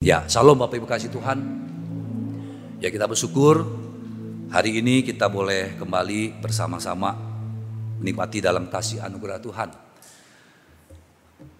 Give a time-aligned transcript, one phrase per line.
[0.00, 1.44] Ya, salam Bapak Ibu kasih Tuhan.
[2.80, 3.68] Ya kita bersyukur
[4.48, 7.12] hari ini kita boleh kembali bersama-sama
[8.00, 9.68] menikmati dalam kasih anugerah Tuhan.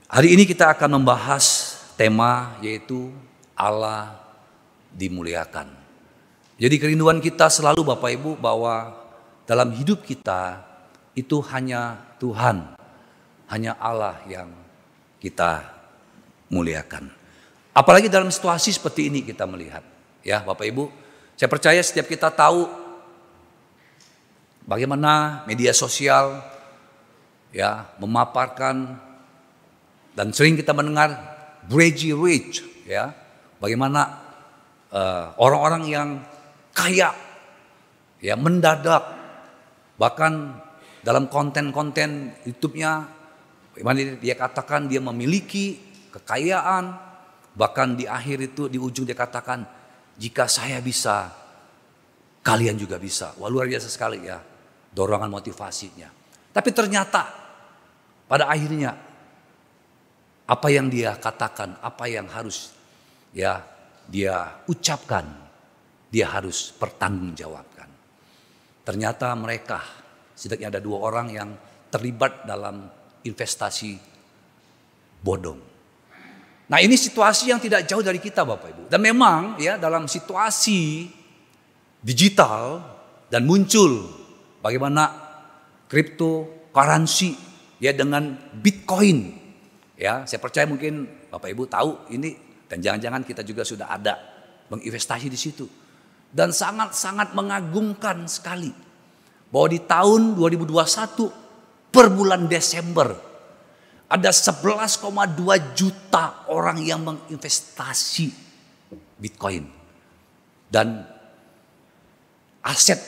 [0.08, 3.12] Hari ini kita akan membahas tema yaitu
[3.52, 4.16] Allah
[4.88, 5.76] dimuliakan.
[6.56, 9.04] Jadi kerinduan kita selalu Bapak Ibu bahwa
[9.44, 10.64] dalam hidup kita
[11.12, 12.72] itu hanya Tuhan,
[13.52, 14.48] hanya Allah yang
[15.20, 15.60] kita
[16.48, 17.19] muliakan.
[17.70, 19.86] Apalagi dalam situasi seperti ini kita melihat.
[20.26, 20.90] Ya Bapak Ibu,
[21.38, 22.66] saya percaya setiap kita tahu
[24.66, 26.42] bagaimana media sosial
[27.54, 28.98] ya memaparkan
[30.18, 31.14] dan sering kita mendengar
[31.70, 33.14] Bridgie Rich ya.
[33.60, 34.18] Bagaimana
[34.90, 36.08] uh, orang-orang yang
[36.74, 37.12] kaya
[38.18, 39.04] ya mendadak
[40.00, 40.58] bahkan
[41.04, 43.04] dalam konten-konten YouTube-nya
[43.72, 45.76] bagaimana dia katakan dia memiliki
[46.12, 47.09] kekayaan
[47.50, 49.66] Bahkan di akhir itu di ujung dia katakan,
[50.20, 51.32] jika saya bisa,
[52.44, 53.36] kalian juga bisa.
[53.40, 54.38] Wah luar biasa sekali ya
[54.90, 56.08] dorongan motivasinya.
[56.50, 57.22] Tapi ternyata
[58.26, 58.90] pada akhirnya
[60.50, 62.74] apa yang dia katakan, apa yang harus
[63.30, 63.62] ya
[64.10, 65.22] dia ucapkan,
[66.10, 67.86] dia harus pertanggungjawabkan.
[68.82, 69.78] Ternyata mereka,
[70.34, 71.50] setidaknya ada dua orang yang
[71.94, 72.90] terlibat dalam
[73.22, 73.94] investasi
[75.22, 75.69] bodong.
[76.70, 78.82] Nah ini situasi yang tidak jauh dari kita Bapak Ibu.
[78.86, 81.10] Dan memang ya dalam situasi
[81.98, 82.78] digital
[83.26, 84.06] dan muncul
[84.62, 85.10] bagaimana
[85.90, 87.34] cryptocurrency
[87.82, 89.34] ya dengan Bitcoin.
[89.98, 92.38] Ya, saya percaya mungkin Bapak Ibu tahu ini
[92.70, 94.14] dan jangan-jangan kita juga sudah ada
[94.70, 95.66] menginvestasi di situ.
[96.30, 98.70] Dan sangat-sangat mengagumkan sekali
[99.50, 103.29] bahwa di tahun 2021 per bulan Desember
[104.10, 105.06] ada 11,2
[105.78, 108.34] juta orang yang menginvestasi
[109.22, 109.70] Bitcoin.
[110.66, 111.06] Dan
[112.66, 112.98] aset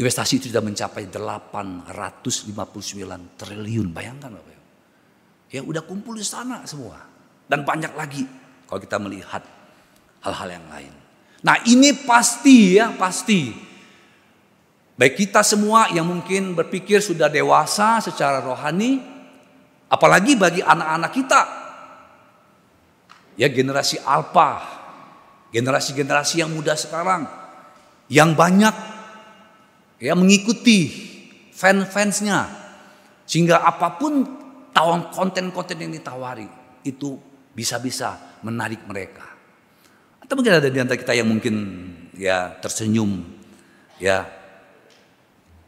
[0.00, 1.92] investasi itu sudah mencapai 859
[3.36, 3.88] triliun.
[3.92, 4.52] Bayangkan Bapak.
[5.52, 6.98] Ya udah kumpul di sana semua.
[7.44, 8.24] Dan banyak lagi
[8.66, 9.44] kalau kita melihat
[10.24, 10.92] hal-hal yang lain.
[11.44, 13.52] Nah ini pasti ya pasti.
[14.96, 19.13] Baik kita semua yang mungkin berpikir sudah dewasa secara rohani
[19.94, 21.42] Apalagi bagi anak-anak kita.
[23.38, 24.62] Ya generasi alpha,
[25.54, 27.26] generasi-generasi yang muda sekarang
[28.10, 28.74] yang banyak
[29.98, 30.90] ya mengikuti
[31.54, 32.46] fans-fansnya
[33.26, 34.22] sehingga apa pun
[34.74, 36.46] tawang konten-konten yang ditawari
[36.84, 37.16] itu
[37.54, 39.24] bisa-bisa menarik mereka.
[40.20, 41.54] Atau mungkin ada di antara kita yang mungkin
[42.18, 43.22] ya tersenyum
[43.98, 44.26] ya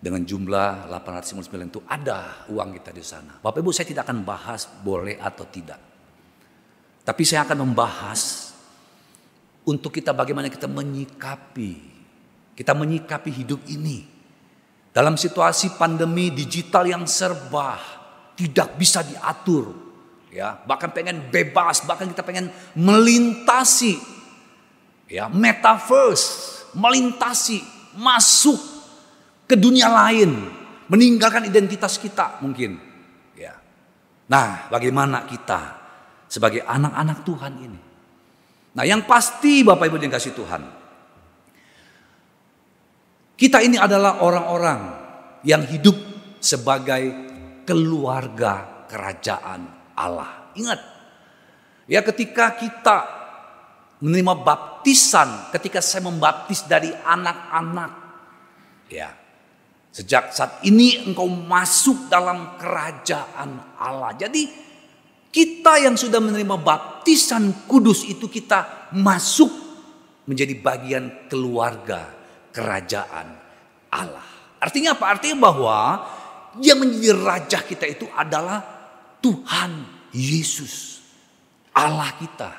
[0.06, 3.42] dengan jumlah 859 itu ada uang kita di sana.
[3.42, 5.82] Bapak Ibu saya tidak akan bahas boleh atau tidak.
[7.02, 8.54] Tapi saya akan membahas
[9.66, 11.98] untuk kita bagaimana kita menyikapi.
[12.54, 14.06] Kita menyikapi hidup ini.
[14.94, 17.74] Dalam situasi pandemi digital yang serba
[18.38, 19.74] tidak bisa diatur.
[20.30, 23.98] Ya, bahkan pengen bebas, bahkan kita pengen melintasi
[25.10, 27.58] ya, metaverse, melintasi,
[27.98, 28.75] masuk
[29.46, 30.50] ke dunia lain,
[30.90, 32.76] meninggalkan identitas kita mungkin.
[33.38, 33.54] Ya.
[34.26, 35.78] Nah, bagaimana kita
[36.26, 37.80] sebagai anak-anak Tuhan ini?
[38.76, 40.62] Nah, yang pasti Bapak Ibu yang kasih Tuhan,
[43.38, 44.80] kita ini adalah orang-orang
[45.46, 45.96] yang hidup
[46.42, 47.14] sebagai
[47.64, 50.52] keluarga kerajaan Allah.
[50.58, 50.80] Ingat,
[51.88, 52.96] ya ketika kita
[54.04, 57.92] menerima baptisan, ketika saya membaptis dari anak-anak,
[58.92, 59.08] ya
[59.96, 64.12] Sejak saat ini engkau masuk dalam kerajaan Allah.
[64.12, 64.44] Jadi
[65.32, 69.48] kita yang sudah menerima baptisan kudus itu kita masuk
[70.28, 72.12] menjadi bagian keluarga
[72.52, 73.40] kerajaan
[73.88, 74.28] Allah.
[74.60, 75.16] Artinya apa?
[75.16, 76.04] Artinya bahwa
[76.60, 78.60] yang menjadi raja kita itu adalah
[79.24, 79.80] Tuhan
[80.12, 81.00] Yesus.
[81.72, 82.52] Allah kita.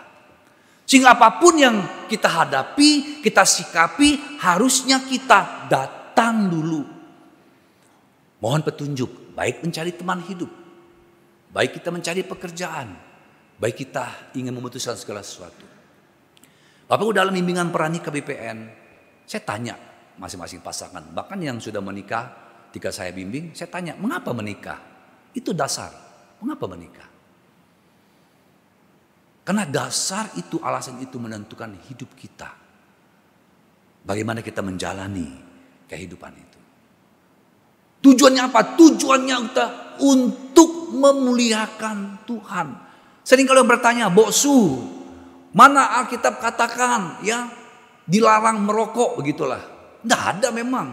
[0.89, 6.96] Sehingga apa pun yang kita hadapi, kita sikapi, harusnya kita datang dulu
[8.37, 10.49] Mohon petunjuk, baik mencari teman hidup,
[11.49, 12.93] baik kita mencari pekerjaan,
[13.57, 15.65] baik kita ingin memutuskan segala sesuatu.
[16.85, 18.57] Bapak dalam bimbingan perani KBPN,
[19.25, 19.75] saya tanya
[20.21, 22.29] masing-masing pasangan, bahkan yang sudah menikah,
[22.69, 24.79] ketika saya bimbing, saya tanya, mengapa menikah?
[25.33, 25.89] Itu dasar,
[26.37, 27.09] mengapa menikah?
[29.47, 32.51] Karena dasar itu, alasan itu menentukan hidup kita.
[34.03, 35.27] Bagaimana kita menjalani
[35.87, 36.56] kehidupan itu.
[38.01, 38.77] Tujuannya apa?
[38.77, 39.37] Tujuannya
[40.01, 42.67] untuk memuliakan Tuhan.
[43.25, 44.79] Sering kalau bertanya, Boksu,
[45.57, 47.49] Mana Alkitab katakan ya
[48.05, 49.57] dilarang merokok begitulah.
[50.05, 50.87] Tidak ada memang.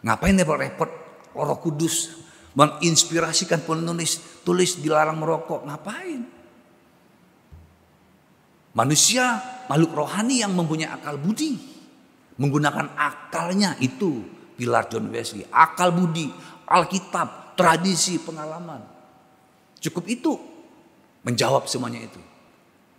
[0.00, 0.90] Ngapain repot-repot
[1.36, 2.16] Roh Kudus
[2.56, 6.24] menginspirasikan penulis tulis dilarang merokok ngapain?
[8.72, 9.36] Manusia
[9.68, 11.60] makhluk rohani yang mempunyai akal budi
[12.40, 14.24] menggunakan akalnya itu
[14.60, 16.28] pilar John Wesley akal budi
[16.68, 18.84] Alkitab tradisi pengalaman
[19.80, 20.36] cukup itu
[21.24, 22.20] menjawab semuanya itu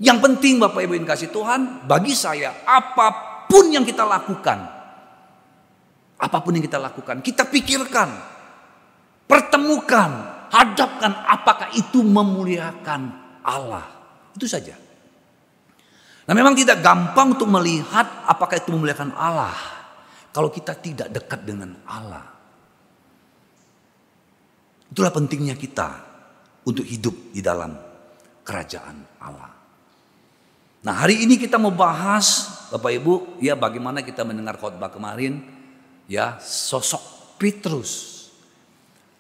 [0.02, 3.08] yang penting Bapak Ibu yang kasih Tuhan, bagi saya apa
[3.46, 4.58] pun yang kita lakukan,
[6.18, 8.10] apa pun yang kita lakukan, kita pikirkan,
[9.30, 10.10] pertemukan,
[10.50, 13.13] hadapkan apakah itu memuliakan
[13.46, 13.86] Allah.
[14.34, 14.74] Itu saja.
[16.25, 19.54] Nah memang tidak gampang untuk melihat apakah itu memuliakan Allah.
[20.31, 22.24] Kalau kita tidak dekat dengan Allah.
[24.92, 25.88] Itulah pentingnya kita
[26.68, 27.72] untuk hidup di dalam
[28.44, 29.51] kerajaan Allah.
[30.81, 33.13] Nah hari ini kita mau bahas Bapak Ibu
[33.44, 35.44] ya bagaimana kita mendengar khotbah kemarin
[36.12, 38.19] ya sosok Petrus.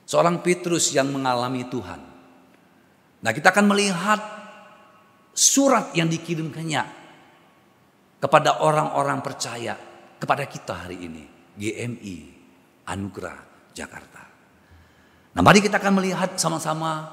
[0.07, 2.01] Seorang Petrus yang mengalami Tuhan.
[3.21, 4.19] Nah kita akan melihat
[5.31, 6.83] surat yang dikirimkannya
[8.19, 9.79] kepada orang-orang percaya
[10.21, 11.25] kepada kita hari ini.
[11.57, 12.17] GMI
[12.85, 13.37] Anugerah
[13.73, 14.21] Jakarta.
[15.33, 17.09] Nah mari kita akan melihat sama-sama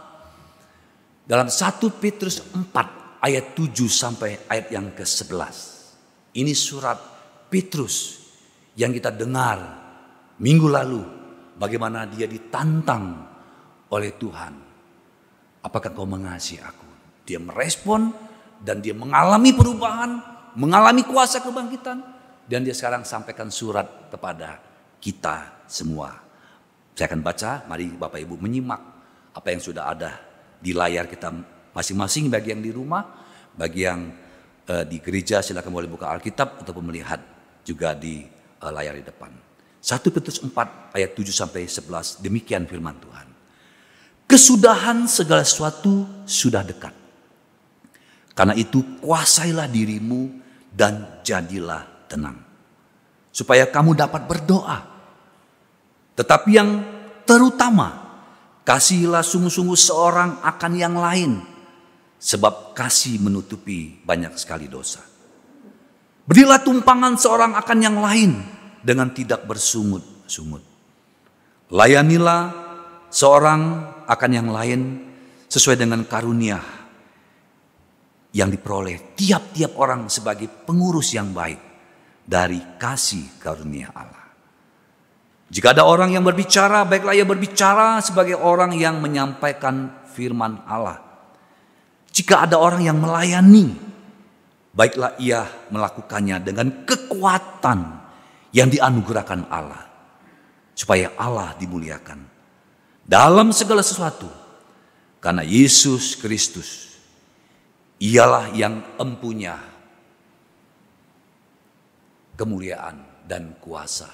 [1.25, 1.56] dalam 1
[1.96, 5.56] Petrus 4 ayat 7 sampai ayat yang ke-11.
[6.37, 6.99] Ini surat
[7.49, 8.20] Petrus
[8.76, 9.58] yang kita dengar
[10.38, 11.02] minggu lalu
[11.56, 13.26] bagaimana dia ditantang
[13.90, 14.55] oleh Tuhan.
[15.64, 16.88] Apakah kau mengasihi aku?
[17.26, 18.14] Dia merespon
[18.62, 20.10] dan dia mengalami perubahan,
[20.55, 22.18] mengalami kuasa kebangkitan
[22.49, 24.56] dan dia sekarang sampaikan surat kepada
[24.99, 26.17] kita semua.
[26.97, 28.81] Saya akan baca, mari Bapak Ibu menyimak
[29.37, 30.11] apa yang sudah ada
[30.59, 31.31] di layar kita
[31.79, 33.06] Masing-masing bagi yang di rumah,
[33.55, 34.11] bagi yang
[34.67, 37.23] uh, di gereja silakan boleh buka Alkitab atau melihat
[37.62, 38.27] juga di
[38.59, 39.31] uh, layar di depan.
[39.79, 40.51] 1 Petrus 4
[40.99, 43.29] ayat 7 sampai 11 demikian firman Tuhan.
[44.27, 46.91] Kesudahan segala sesuatu sudah dekat.
[48.35, 50.35] Karena itu kuasailah dirimu
[50.75, 52.40] dan jadilah tenang.
[53.31, 54.78] Supaya kamu dapat berdoa.
[56.16, 56.70] Tetapi yang
[57.22, 58.08] terutama
[58.66, 61.58] kasihilah sungguh-sungguh seorang akan yang lain
[62.19, 64.99] Sebab kasih menutupi banyak sekali dosa.
[66.26, 68.43] Berilah tumpangan seorang akan yang lain
[68.82, 70.60] dengan tidak bersungut-sungut.
[71.70, 72.43] Layanilah
[73.06, 73.62] seorang
[74.02, 74.81] akan yang lain
[75.46, 76.58] sesuai dengan karunia
[78.34, 81.68] yang diperoleh tiap-tiap orang sebagai pengurus yang baik
[82.29, 84.29] dari kasih karunia Allah.
[85.49, 91.09] Jika ada orang yang berbicara, baiklah ia berbicara sebagai orang yang menyampaikan firman Allah
[92.19, 93.79] jika ada orang yang melayani,
[94.75, 97.79] baiklah ia melakukannya dengan kekuatan
[98.51, 99.87] yang dianugerahkan Allah.
[100.75, 102.19] Supaya Allah dimuliakan
[103.07, 104.27] dalam segala sesuatu.
[105.23, 106.99] Karena Yesus Kristus
[108.03, 109.59] ialah yang empunya
[112.38, 114.06] kemuliaan dan kuasa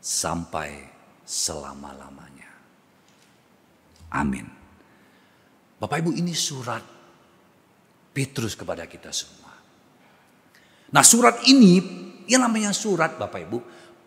[0.00, 0.88] sampai
[1.20, 2.50] selama-lamanya.
[4.16, 4.48] Amin.
[5.76, 6.80] Bapak Ibu ini surat
[8.12, 9.52] Petrus kepada kita semua.
[10.92, 11.80] Nah surat ini,
[12.28, 13.58] yang namanya surat Bapak Ibu,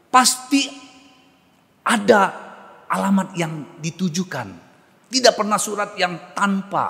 [0.09, 0.65] pasti
[1.85, 2.21] ada
[2.89, 4.47] alamat yang ditujukan.
[5.09, 6.85] Tidak pernah surat yang tanpa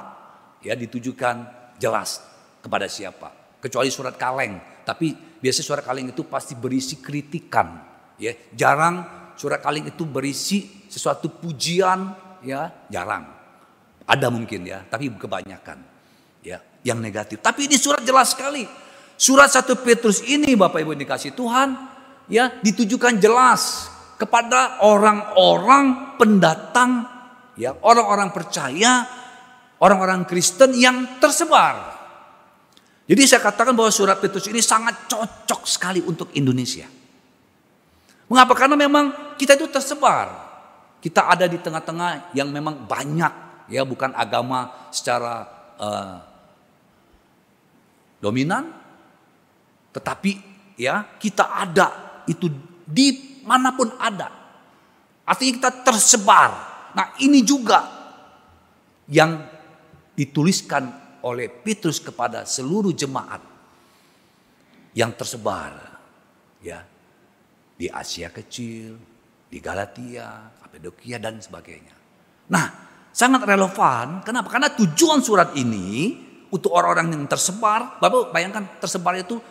[0.60, 1.36] ya ditujukan
[1.80, 2.20] jelas
[2.60, 3.60] kepada siapa.
[3.60, 4.75] Kecuali surat kaleng.
[4.86, 7.82] Tapi biasa surat kaleng itu pasti berisi kritikan.
[8.22, 9.04] Ya, jarang
[9.36, 12.14] surat kaleng itu berisi sesuatu pujian,
[12.46, 13.28] ya jarang.
[14.06, 15.82] Ada mungkin ya, tapi kebanyakan.
[16.46, 17.42] Ya, yang negatif.
[17.42, 18.64] Tapi ini surat jelas sekali.
[19.18, 21.72] Surat satu Petrus ini Bapak Ibu dikasih Tuhan
[22.28, 23.88] ya ditujukan jelas
[24.20, 27.16] kepada orang-orang pendatang
[27.56, 29.08] ya orang-orang percaya,
[29.80, 31.95] orang-orang Kristen yang tersebar.
[33.06, 36.90] Jadi saya katakan bahwa surat Petrus ini sangat cocok sekali untuk Indonesia.
[38.26, 38.58] Mengapa?
[38.58, 40.46] Karena memang kita itu tersebar.
[40.98, 43.34] Kita ada di tengah-tengah yang memang banyak
[43.70, 45.46] ya bukan agama secara
[45.78, 46.18] uh,
[48.18, 48.74] dominan,
[49.94, 50.42] tetapi
[50.74, 51.88] ya kita ada
[52.26, 52.50] itu
[52.90, 54.34] di mana pun ada.
[55.30, 56.52] Artinya kita tersebar.
[56.98, 57.86] Nah ini juga
[59.06, 59.46] yang
[60.18, 63.42] dituliskan oleh Petrus kepada seluruh jemaat
[64.94, 65.98] yang tersebar
[66.62, 66.86] ya
[67.76, 68.96] di Asia kecil,
[69.50, 71.96] di Galatia, Kapadokia dan sebagainya.
[72.54, 72.66] Nah,
[73.10, 74.22] sangat relevan.
[74.22, 74.54] Kenapa?
[74.54, 76.16] Karena tujuan surat ini
[76.54, 78.00] untuk orang-orang yang tersebar.
[78.00, 79.42] Bapak bayangkan tersebar itu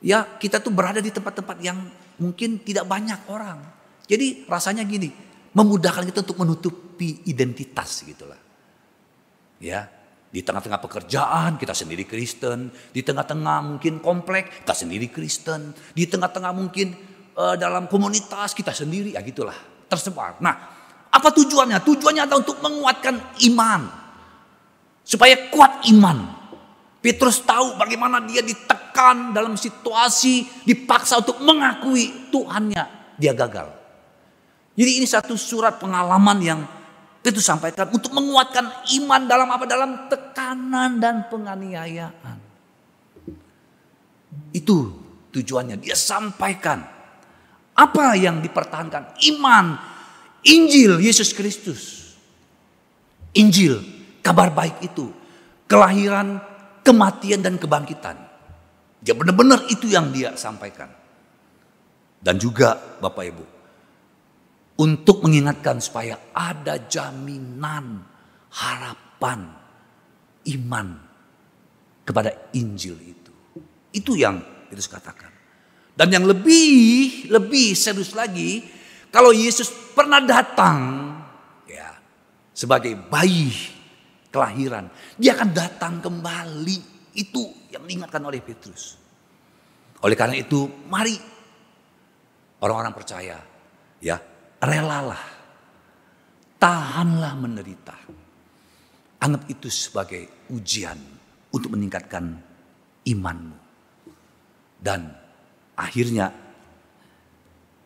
[0.00, 1.76] ya kita tuh berada di tempat-tempat yang
[2.22, 3.60] mungkin tidak banyak orang.
[4.06, 5.10] Jadi rasanya gini,
[5.52, 8.38] memudahkan kita untuk menutupi identitas gitulah.
[9.60, 9.99] Ya,
[10.30, 16.54] di tengah-tengah pekerjaan kita sendiri Kristen, di tengah-tengah mungkin komplek kita sendiri Kristen, di tengah-tengah
[16.54, 16.94] mungkin
[17.34, 19.58] uh, dalam komunitas kita sendiri ya gitulah
[19.90, 20.38] tersebar.
[20.38, 20.54] Nah,
[21.10, 21.82] apa tujuannya?
[21.82, 23.82] Tujuannya adalah untuk menguatkan iman.
[25.02, 26.38] Supaya kuat iman.
[27.02, 33.16] Petrus tahu bagaimana dia ditekan dalam situasi dipaksa untuk mengakui Tuhannya.
[33.18, 33.72] Dia gagal.
[34.78, 36.60] Jadi ini satu surat pengalaman yang
[37.20, 38.64] Petrus sampaikan untuk menguatkan
[38.96, 39.64] iman dalam apa?
[39.68, 42.38] Dalam tekanan dan penganiayaan.
[44.56, 44.96] Itu
[45.28, 45.76] tujuannya.
[45.76, 46.80] Dia sampaikan
[47.76, 49.20] apa yang dipertahankan?
[49.28, 49.76] Iman,
[50.48, 52.12] Injil Yesus Kristus.
[53.36, 53.84] Injil,
[54.24, 55.12] kabar baik itu.
[55.70, 56.40] Kelahiran,
[56.82, 58.16] kematian dan kebangkitan.
[59.00, 60.92] Ya benar-benar itu yang dia sampaikan.
[62.20, 63.44] Dan juga Bapak Ibu,
[64.80, 68.00] untuk mengingatkan supaya ada jaminan
[68.48, 69.44] harapan
[70.56, 70.88] iman
[72.00, 73.32] kepada Injil itu.
[73.92, 74.40] Itu yang
[74.72, 75.28] itu katakan.
[75.92, 78.64] Dan yang lebih lebih serius lagi,
[79.12, 81.12] kalau Yesus pernah datang
[81.68, 81.92] ya
[82.56, 83.52] sebagai bayi
[84.32, 84.88] kelahiran,
[85.20, 86.88] dia akan datang kembali.
[87.12, 88.96] Itu yang diingatkan oleh Petrus.
[90.00, 91.12] Oleh karena itu, mari
[92.64, 93.36] orang-orang percaya,
[94.00, 94.16] ya,
[94.60, 95.24] relalah.
[96.60, 97.96] Tahanlah menderita.
[99.20, 100.96] Anggap itu sebagai ujian
[101.52, 102.36] untuk meningkatkan
[103.04, 103.56] imanmu.
[104.80, 105.20] Dan
[105.80, 106.28] Akhirnya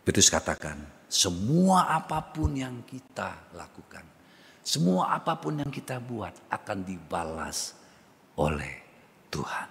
[0.03, 0.75] Petrus katakan,
[1.07, 4.03] semua apa pun yang kita lakukan,
[4.59, 7.71] semua apa pun yang kita buat akan dibalas
[8.35, 8.83] oleh
[9.31, 9.69] Tuhan.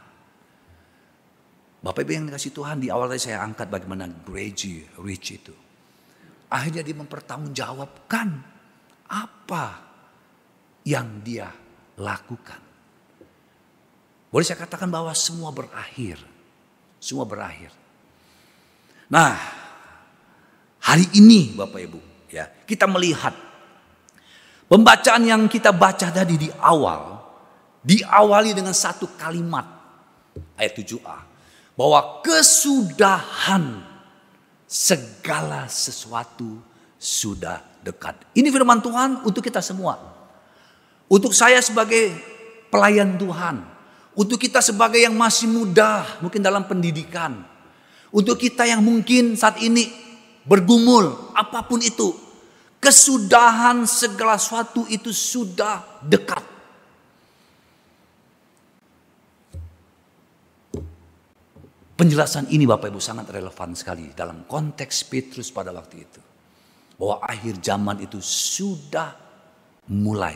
[1.84, 5.54] Bapak Ibu yang dikasih Tuhan di awal tadi saya angkat bagaimana Reggie Rich itu.
[6.54, 8.28] Akhirnya dia mempertanggungjawabkan
[9.10, 9.64] apa
[10.86, 11.50] yang dia
[11.98, 12.62] lakukan.
[14.30, 16.22] Boleh saya katakan bahwa semua berakhir.
[17.02, 17.74] Semua berakhir.
[19.10, 19.34] Nah,
[20.78, 23.34] hari ini Bapak Ibu, ya, kita melihat
[24.70, 27.18] pembacaan yang kita baca tadi di awal
[27.84, 29.66] diawali dengan satu kalimat
[30.56, 31.18] ayat 7a
[31.76, 33.93] bahwa kesudahan
[34.68, 36.60] segala sesuatu
[36.96, 38.16] sudah dekat.
[38.32, 40.00] Ini firman Tuhan untuk kita semua.
[41.04, 42.16] Untuk saya sebagai
[42.72, 43.60] pelayan Tuhan,
[44.16, 47.44] untuk kita sebagai yang masih muda, mungkin dalam pendidikan,
[48.14, 49.90] untuk kita yang mungkin saat ini
[50.46, 52.14] bergumul, apa pun itu,
[52.78, 56.53] kesudahan segala sesuatu itu sudah dekat.
[61.94, 66.20] Penjelasan ini Bapak Ibu sangat relevan sekali dalam konteks Petrus pada waktu itu.
[66.98, 69.14] Bahwa akhir zaman itu sudah
[69.86, 70.34] mulai.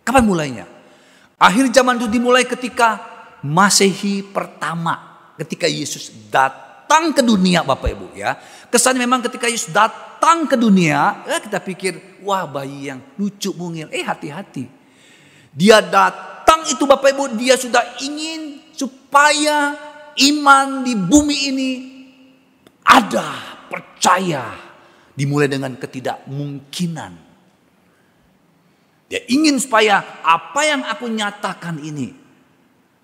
[0.00, 0.66] Kapan mulainya?
[1.36, 3.04] Akhir zaman itu dimulai ketika
[3.44, 5.28] Masehi pertama.
[5.36, 8.40] Ketika Yesus datang ke dunia Bapak Ibu ya.
[8.72, 13.92] Kesannya memang ketika Yesus datang ke dunia, ya kita pikir wah bayi yang lucu mungil.
[13.92, 14.64] Eh hati-hati.
[15.52, 19.76] Dia datang itu Bapak Ibu dia sudah ingin supaya
[20.18, 21.70] iman di bumi ini
[22.84, 23.28] ada,
[23.66, 24.62] percaya.
[25.14, 27.12] Dimulai dengan ketidakmungkinan.
[29.06, 32.10] Dia ingin supaya apa yang aku nyatakan ini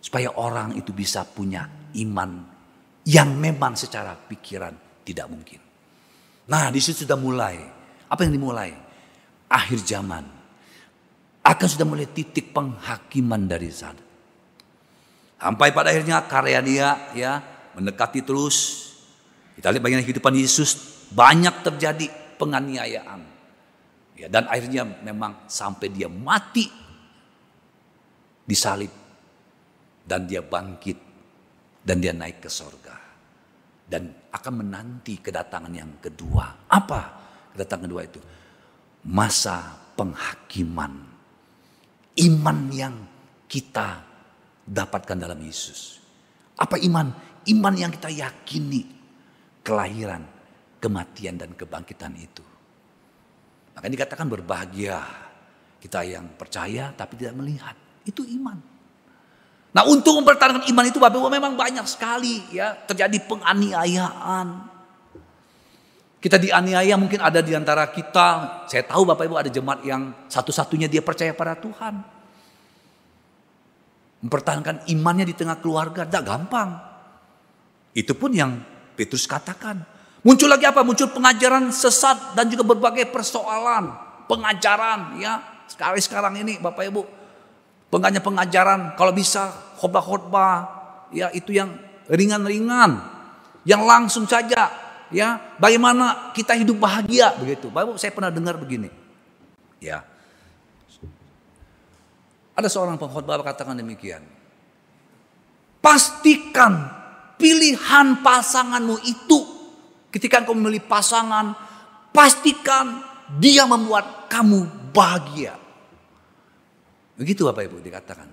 [0.02, 1.70] supaya orang itu bisa punya
[2.02, 2.30] iman
[3.06, 5.60] yang memang secara pikiran tidak mungkin.
[6.50, 7.56] Nah, di situ sudah mulai.
[8.10, 8.74] Apa yang dimulai?
[9.46, 10.26] Akhir zaman.
[11.46, 14.09] Akan sudah mulai titik penghakiman dari sana.
[15.40, 17.40] Sampai pada akhirnya karya dia ya
[17.72, 18.88] mendekati terus.
[19.56, 20.76] Kita lihat bagian kehidupan Yesus
[21.08, 23.20] banyak terjadi penganiayaan.
[24.20, 26.68] Ya, dan akhirnya memang sampai dia mati
[28.44, 28.92] disalib
[30.04, 30.98] dan dia bangkit
[31.80, 33.00] dan dia naik ke sorga.
[33.88, 36.68] Dan akan menanti kedatangan yang kedua.
[36.68, 37.00] Apa
[37.56, 38.20] kedatangan kedua itu?
[39.08, 41.08] Masa penghakiman.
[42.20, 42.94] Iman yang
[43.48, 44.09] kita
[44.70, 45.98] dapatkan dalam Yesus.
[46.54, 47.10] Apa iman?
[47.50, 48.86] Iman yang kita yakini
[49.66, 50.22] kelahiran,
[50.78, 52.44] kematian dan kebangkitan itu.
[53.74, 55.02] Maka dikatakan berbahagia
[55.82, 57.74] kita yang percaya tapi tidak melihat.
[58.06, 58.58] Itu iman.
[59.70, 64.46] Nah untuk mempertahankan iman itu Bapak Ibu memang banyak sekali ya terjadi penganiayaan.
[66.20, 68.60] Kita dianiaya mungkin ada di antara kita.
[68.68, 72.19] Saya tahu Bapak Ibu ada jemaat yang satu-satunya dia percaya pada Tuhan.
[74.20, 76.76] Mempertahankan imannya di tengah keluarga tidak gampang.
[77.96, 78.60] Itu pun yang
[78.94, 79.80] Petrus katakan.
[80.20, 80.84] Muncul lagi apa?
[80.84, 83.96] Muncul pengajaran sesat dan juga berbagai persoalan.
[84.28, 85.40] Pengajaran ya.
[85.64, 87.02] Sekali sekarang ini Bapak Ibu.
[87.88, 89.50] Pengajaran pengajaran kalau bisa
[89.80, 90.68] khotbah-khotbah
[91.16, 91.72] ya itu yang
[92.12, 93.00] ringan-ringan.
[93.64, 94.68] Yang langsung saja
[95.08, 95.56] ya.
[95.56, 97.72] Bagaimana kita hidup bahagia begitu.
[97.72, 98.92] Bapak Ibu saya pernah dengar begini.
[99.80, 100.04] Ya.
[102.60, 104.20] Ada seorang pengkhotbah katakan demikian.
[105.80, 106.92] Pastikan
[107.40, 109.38] pilihan pasanganmu itu
[110.12, 111.56] ketika engkau memilih pasangan,
[112.12, 113.00] pastikan
[113.40, 115.56] dia membuat kamu bahagia.
[117.16, 118.28] Begitu Bapak Ibu dikatakan.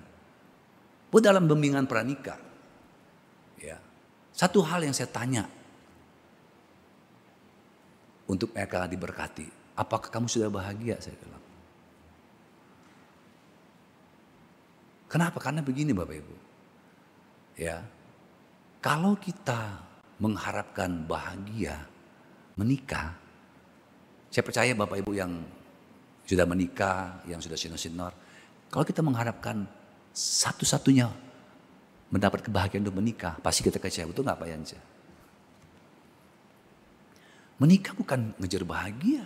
[1.07, 2.36] Bu dalam bimbingan pranikah,
[3.63, 3.79] ya,
[4.36, 5.48] satu hal yang saya tanya
[8.27, 9.48] untuk mereka diberkati,
[9.79, 11.00] apakah kamu sudah bahagia?
[11.00, 11.47] Saya bilang.
[15.08, 15.40] Kenapa?
[15.40, 16.36] Karena begini Bapak Ibu.
[17.56, 17.80] Ya.
[18.84, 19.80] Kalau kita
[20.20, 21.88] mengharapkan bahagia
[22.60, 23.16] menikah,
[24.28, 25.32] saya percaya Bapak Ibu yang
[26.28, 28.12] sudah menikah, yang sudah sinor-sinor,
[28.68, 29.64] kalau kita mengharapkan
[30.12, 31.08] satu-satunya
[32.12, 34.12] mendapat kebahagiaan untuk menikah, pasti kita kecewa.
[34.12, 34.80] Betul nggak Pak Yanja?
[37.58, 39.26] Menikah bukan ngejar bahagia.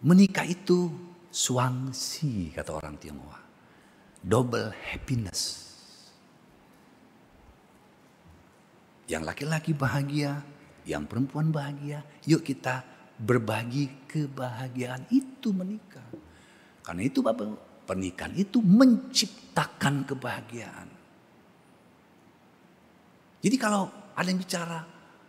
[0.00, 0.88] Menikah itu
[1.28, 3.39] suangsi kata orang Tionghoa
[4.20, 5.68] double happiness.
[9.10, 10.38] Yang laki-laki bahagia,
[10.86, 12.86] yang perempuan bahagia, yuk kita
[13.18, 16.06] berbagi kebahagiaan itu menikah.
[16.80, 20.88] Karena itu Bapak, pernikahan itu menciptakan kebahagiaan.
[23.40, 24.84] Jadi kalau ada yang bicara,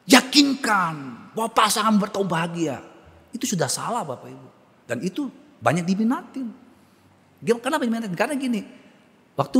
[0.05, 0.95] yakinkan
[1.33, 2.83] bahwa pasangan bertau bahagia.
[3.31, 4.50] Itu sudah salah Bapak Ibu.
[4.86, 5.31] Dan itu
[5.63, 6.51] banyak diminatin.
[7.41, 8.13] Kenapa diminatin?
[8.13, 8.62] Karena gini,
[9.41, 9.60] Waktu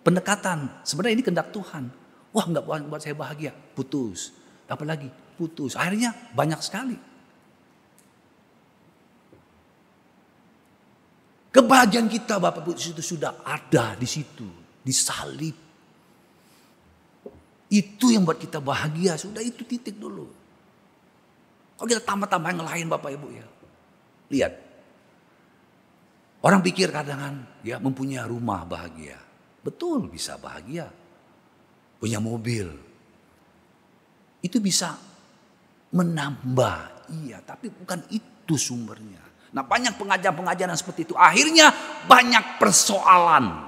[0.00, 1.92] pendekatan, sebenarnya ini kehendak Tuhan.
[2.32, 4.32] Wah nggak buat, buat saya bahagia, putus.
[4.64, 5.76] Apalagi putus.
[5.76, 6.96] Akhirnya banyak sekali.
[11.52, 14.48] Kebahagiaan kita Bapak Ibu itu sudah ada di situ,
[14.80, 15.56] di salib.
[17.68, 20.24] Itu yang buat kita bahagia, sudah itu titik dulu.
[21.76, 23.46] Kalau kita tambah-tambah yang lain Bapak Ibu ya.
[24.32, 24.52] Lihat,
[26.38, 29.18] Orang pikir kadang ya mempunyai rumah bahagia.
[29.62, 30.86] Betul bisa bahagia.
[31.98, 32.70] Punya mobil.
[34.38, 34.94] Itu bisa
[35.90, 37.10] menambah.
[37.10, 39.18] Iya tapi bukan itu sumbernya.
[39.50, 41.14] Nah banyak pengajaran-pengajaran seperti itu.
[41.18, 41.74] Akhirnya
[42.06, 43.66] banyak persoalan.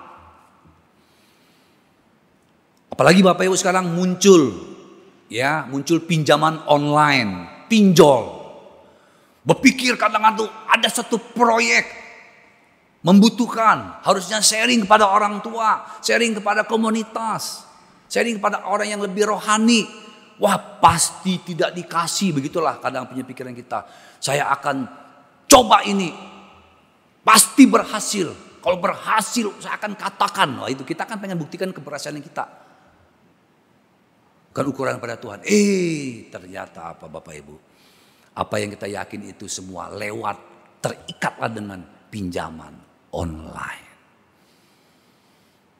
[2.94, 4.54] Apalagi Bapak Ibu sekarang muncul.
[5.26, 7.66] Ya muncul pinjaman online.
[7.66, 8.38] Pinjol.
[9.42, 12.09] Berpikir kadang-kadang ada satu proyek
[13.00, 17.64] membutuhkan, harusnya sharing kepada orang tua, sharing kepada komunitas,
[18.12, 19.88] sharing kepada orang yang lebih rohani.
[20.40, 23.84] Wah pasti tidak dikasih, begitulah kadang punya pikiran kita.
[24.20, 24.88] Saya akan
[25.48, 26.12] coba ini,
[27.24, 28.32] pasti berhasil.
[28.60, 32.44] Kalau berhasil saya akan katakan, wah itu kita kan pengen buktikan keberhasilan kita.
[34.52, 35.40] Bukan ukuran pada Tuhan.
[35.44, 37.56] Eh ternyata apa Bapak Ibu.
[38.36, 40.36] Apa yang kita yakin itu semua lewat
[40.80, 43.90] terikatlah dengan pinjaman online.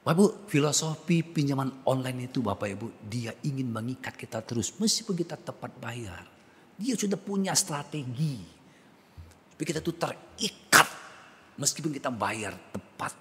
[0.01, 5.37] Bapak Ibu, filosofi pinjaman online itu Bapak Ibu, dia ingin mengikat kita terus meskipun kita
[5.37, 6.25] tepat bayar.
[6.81, 8.41] Dia sudah punya strategi.
[9.53, 10.89] Supaya kita tuh terikat
[11.61, 13.13] meskipun kita bayar tepat.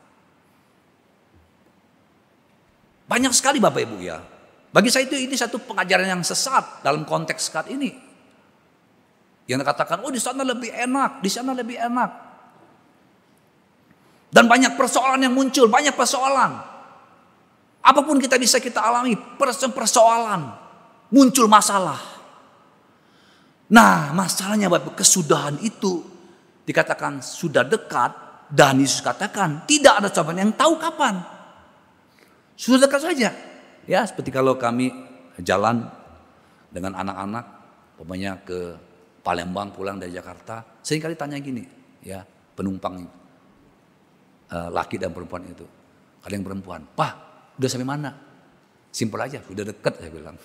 [3.11, 4.23] Banyak sekali Bapak Ibu ya.
[4.69, 7.91] Bagi saya itu ini satu pengajaran yang sesat dalam konteks saat ini.
[9.49, 12.28] Yang katakan, oh di sana lebih enak, di sana lebih enak.
[14.29, 16.61] Dan banyak persoalan yang muncul, banyak persoalan.
[17.81, 19.17] Apa pun kita bisa kita alami,
[19.73, 20.53] persoalan,
[21.09, 21.97] muncul masalah.
[23.69, 26.01] Nah masalahnya Bapak kesudahan itu
[26.65, 28.11] dikatakan sudah dekat
[28.49, 31.21] dan Yesus katakan tidak ada cobaan yang tahu kapan.
[32.57, 33.29] Sudah dekat saja.
[33.89, 34.93] Ya seperti kalau kami
[35.41, 35.85] jalan
[36.69, 37.45] dengan anak-anak,
[37.97, 38.77] pokoknya ke
[39.25, 41.65] Palembang pulang dari Jakarta, sering kali tanya gini,
[42.05, 42.21] ya
[42.53, 43.18] penumpang
[44.51, 45.65] uh, laki dan perempuan itu.
[46.25, 47.13] Ada yang perempuan, Pak,
[47.55, 48.11] udah sampai mana?
[48.89, 50.35] Simpel aja, udah deket saya bilang.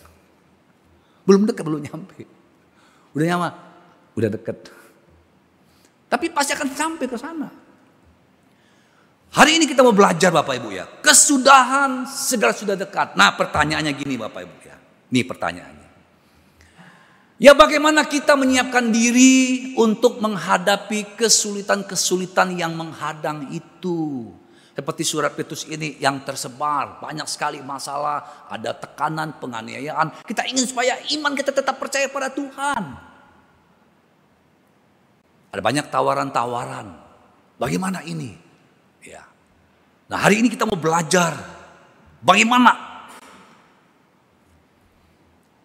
[1.24, 2.22] Belum deket, belum nyampe.
[3.16, 3.48] Udah nyama,
[4.14, 4.68] udah deket.
[6.06, 7.48] Tapi pasti akan sampai ke sana.
[9.34, 10.86] Hari ini kita mau belajar Bapak Ibu ya.
[11.02, 13.18] Kesudahan segala sudah dekat.
[13.18, 14.78] Nah pertanyaannya gini Bapak Ibu ya.
[15.10, 15.83] Ini pertanyaannya.
[17.44, 24.32] Ya bagaimana kita menyiapkan diri untuk menghadapi kesulitan-kesulitan yang menghadang itu.
[24.72, 30.24] Seperti surat Petrus ini yang tersebar, banyak sekali masalah, ada tekanan, penganiayaan.
[30.24, 32.82] Kita ingin supaya iman kita tetap percaya pada Tuhan.
[35.52, 36.96] Ada banyak tawaran-tawaran.
[37.60, 38.32] Bagaimana ini?
[39.04, 39.20] Ya.
[40.08, 41.36] Nah, hari ini kita mau belajar
[42.24, 42.93] bagaimana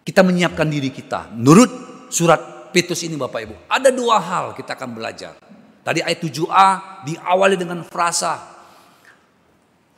[0.09, 1.29] kita menyiapkan diri kita.
[1.37, 1.69] Menurut
[2.09, 5.37] surat Petrus ini Bapak Ibu, ada dua hal kita akan belajar.
[5.85, 6.69] Tadi ayat 7a
[7.05, 8.57] diawali dengan frasa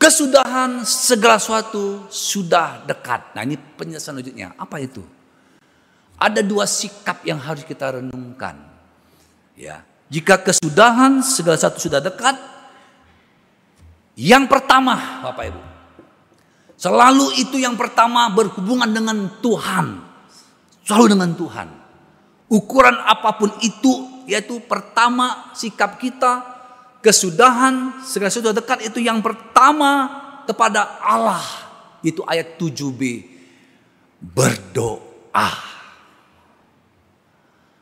[0.01, 3.37] Kesudahan segala sesuatu sudah dekat.
[3.37, 4.49] Nah ini penjelasan selanjutnya.
[4.57, 5.05] Apa itu?
[6.17, 8.57] Ada dua sikap yang harus kita renungkan.
[9.53, 12.33] Ya, jika kesudahan segala sesuatu sudah dekat,
[14.17, 15.61] yang pertama, Bapak Ibu,
[16.81, 20.01] selalu itu yang pertama berhubungan dengan Tuhan,
[20.81, 21.67] selalu dengan Tuhan.
[22.49, 26.51] Ukuran apa pun itu, yaitu pertama sikap kita
[27.01, 30.09] kesudahan segala sesuatu dekat itu yang pertama
[30.45, 31.41] kepada Allah.
[32.01, 33.01] Itu ayat 7b.
[34.21, 35.49] Berdoa.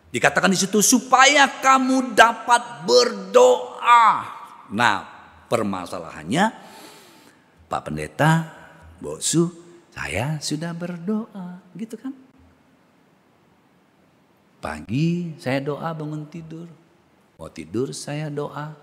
[0.09, 4.05] Dikatakan di situ supaya kamu dapat berdoa.
[4.73, 4.97] Nah,
[5.45, 6.45] permasalahannya
[7.69, 8.58] Pak Pendeta,
[8.99, 9.47] Bosu,
[9.95, 12.11] saya sudah berdoa, gitu kan?
[14.59, 16.67] Pagi saya doa bangun tidur.
[17.39, 18.75] Mau tidur saya doa,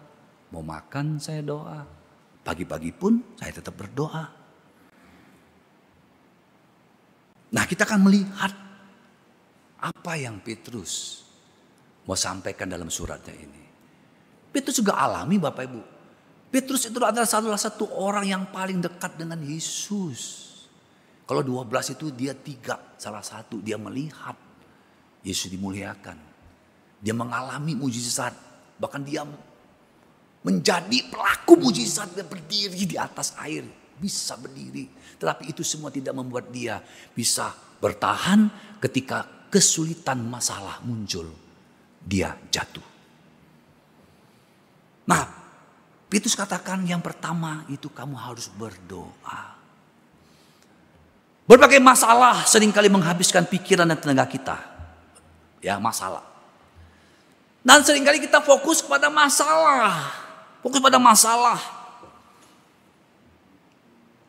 [0.55, 1.83] Mau makan saya doa.
[2.46, 4.24] Pagi-pagi pun saya tetap berdoa.
[7.50, 8.52] Nah kita akan melihat
[9.83, 11.24] apa yang Petrus
[12.07, 13.62] mau sampaikan dalam suratnya ini.
[14.55, 15.83] Petrus juga alami Bapak Ibu.
[16.46, 20.46] Petrus itu adalah salah satu orang yang paling dekat dengan Yesus.
[21.26, 24.38] Kalau 12 itu dia tiga, salah satu dia melihat
[25.26, 26.14] Yesus dimuliakan.
[27.02, 28.32] Dia mengalami mujizat,
[28.78, 29.26] bahkan dia
[30.46, 33.66] menjadi pelaku mujizat dan berdiri di atas air.
[33.96, 34.87] Bisa berdiri.
[35.18, 36.78] Tetapi itu semua tidak membuat dia
[37.11, 37.50] bisa
[37.82, 38.46] bertahan
[38.78, 41.26] ketika kesulitan masalah muncul.
[42.06, 42.87] Dia jatuh.
[45.11, 45.45] Nah,
[46.06, 49.58] Petrus katakan yang pertama itu kamu harus berdoa.
[51.46, 54.56] Berbagai masalah sering kali menghabiskan pikiran dan tenaga kita.
[55.62, 56.22] Ya, masalah.
[57.66, 60.14] Dan sering kali kita fokus pada masalah.
[60.62, 61.58] Fokus pada masalah.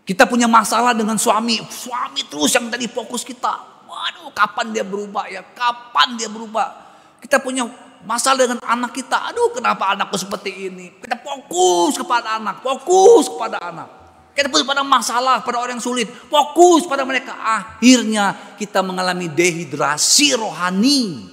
[0.01, 1.61] Kita punya masalah dengan suami.
[1.69, 3.85] Suami terus yang tadi fokus kita.
[3.85, 5.45] Waduh kapan dia berubah ya.
[5.53, 6.73] Kapan dia berubah.
[7.21, 7.69] Kita punya
[8.07, 9.27] masalah dengan anak kita.
[9.29, 10.95] Aduh kenapa anakku seperti ini.
[10.97, 12.63] Kita fokus kepada anak.
[12.63, 13.89] Fokus kepada anak.
[14.31, 16.07] Kita fokus pada masalah, pada orang yang sulit.
[16.07, 17.35] Fokus pada mereka.
[17.35, 21.27] Akhirnya kita mengalami dehidrasi rohani.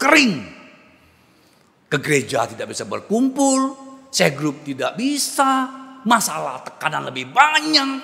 [0.00, 0.34] Kering.
[1.92, 5.68] Ke gereja tidak bisa berkumpul saya grup tidak bisa,
[6.04, 8.00] masalah tekanan lebih banyak,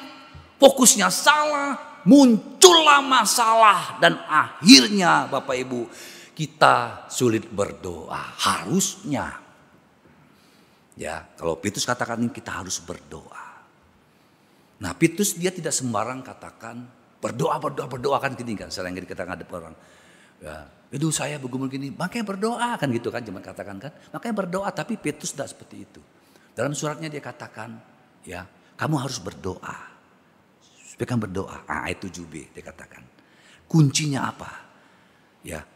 [0.60, 5.88] fokusnya salah, muncullah masalah dan akhirnya Bapak Ibu
[6.34, 8.34] kita sulit berdoa.
[8.42, 9.40] Harusnya.
[10.94, 13.62] Ya, kalau Petrus katakan ini kita harus berdoa.
[14.82, 16.86] Nah, Petrus dia tidak sembarang katakan
[17.22, 18.68] berdoa, berdoa, berdoa kan gini kan.
[18.68, 19.74] Sering dikatakan ada orang.
[20.42, 23.92] Ya, itu saya begumul gini, makanya berdoa kan gitu kan, cuma katakan kan.
[24.12, 26.02] Makanya berdoa, tapi Petrus tidak seperti itu.
[26.54, 27.74] Dalam suratnya dia katakan,
[28.22, 28.46] ya
[28.78, 29.94] kamu harus berdoa.
[30.94, 31.66] Supaya kamu berdoa.
[31.66, 33.02] Ah, ayat 7b dia katakan.
[33.66, 34.50] Kuncinya apa?
[35.42, 35.66] Ya,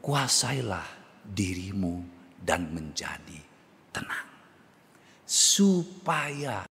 [0.00, 0.84] kuasailah
[1.24, 2.02] dirimu
[2.40, 3.40] dan menjadi
[3.92, 4.28] tenang.
[5.30, 6.66] Supaya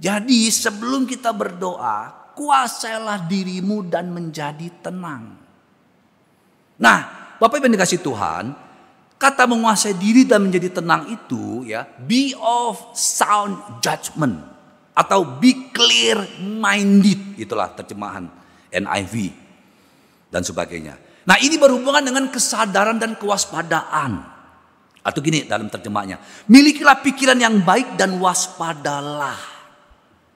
[0.00, 5.36] jadi sebelum kita berdoa, kuasailah dirimu dan menjadi tenang.
[6.80, 6.98] Nah,
[7.36, 8.56] Bapak Ibu yang dikasih Tuhan,
[9.20, 14.40] kata menguasai diri dan menjadi tenang itu ya, be of sound judgment
[14.96, 18.24] atau be clear minded itulah terjemahan
[18.72, 19.32] NIV
[20.30, 20.96] dan sebagainya.
[21.26, 24.40] Nah, ini berhubungan dengan kesadaran dan kewaspadaan.
[25.00, 29.36] Atau gini dalam terjemahnya, milikilah pikiran yang baik dan waspadalah.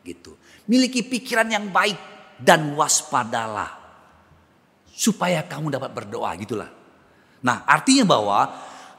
[0.04, 0.36] Gitu.
[0.68, 1.96] Miliki pikiran yang baik
[2.40, 3.76] dan waspadalah.
[4.88, 6.70] Supaya kamu dapat berdoa gitulah.
[7.44, 8.48] Nah artinya bahwa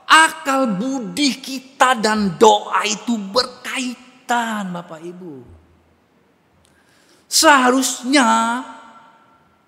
[0.05, 5.35] akal budi kita dan doa itu berkaitan Bapak Ibu.
[7.25, 8.61] Seharusnya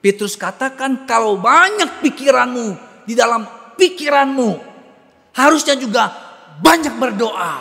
[0.08, 2.68] Petrus katakan kalau banyak pikiranmu
[3.04, 3.44] di dalam
[3.76, 4.56] pikiranmu
[5.36, 6.08] harusnya juga
[6.64, 7.56] banyak berdoa.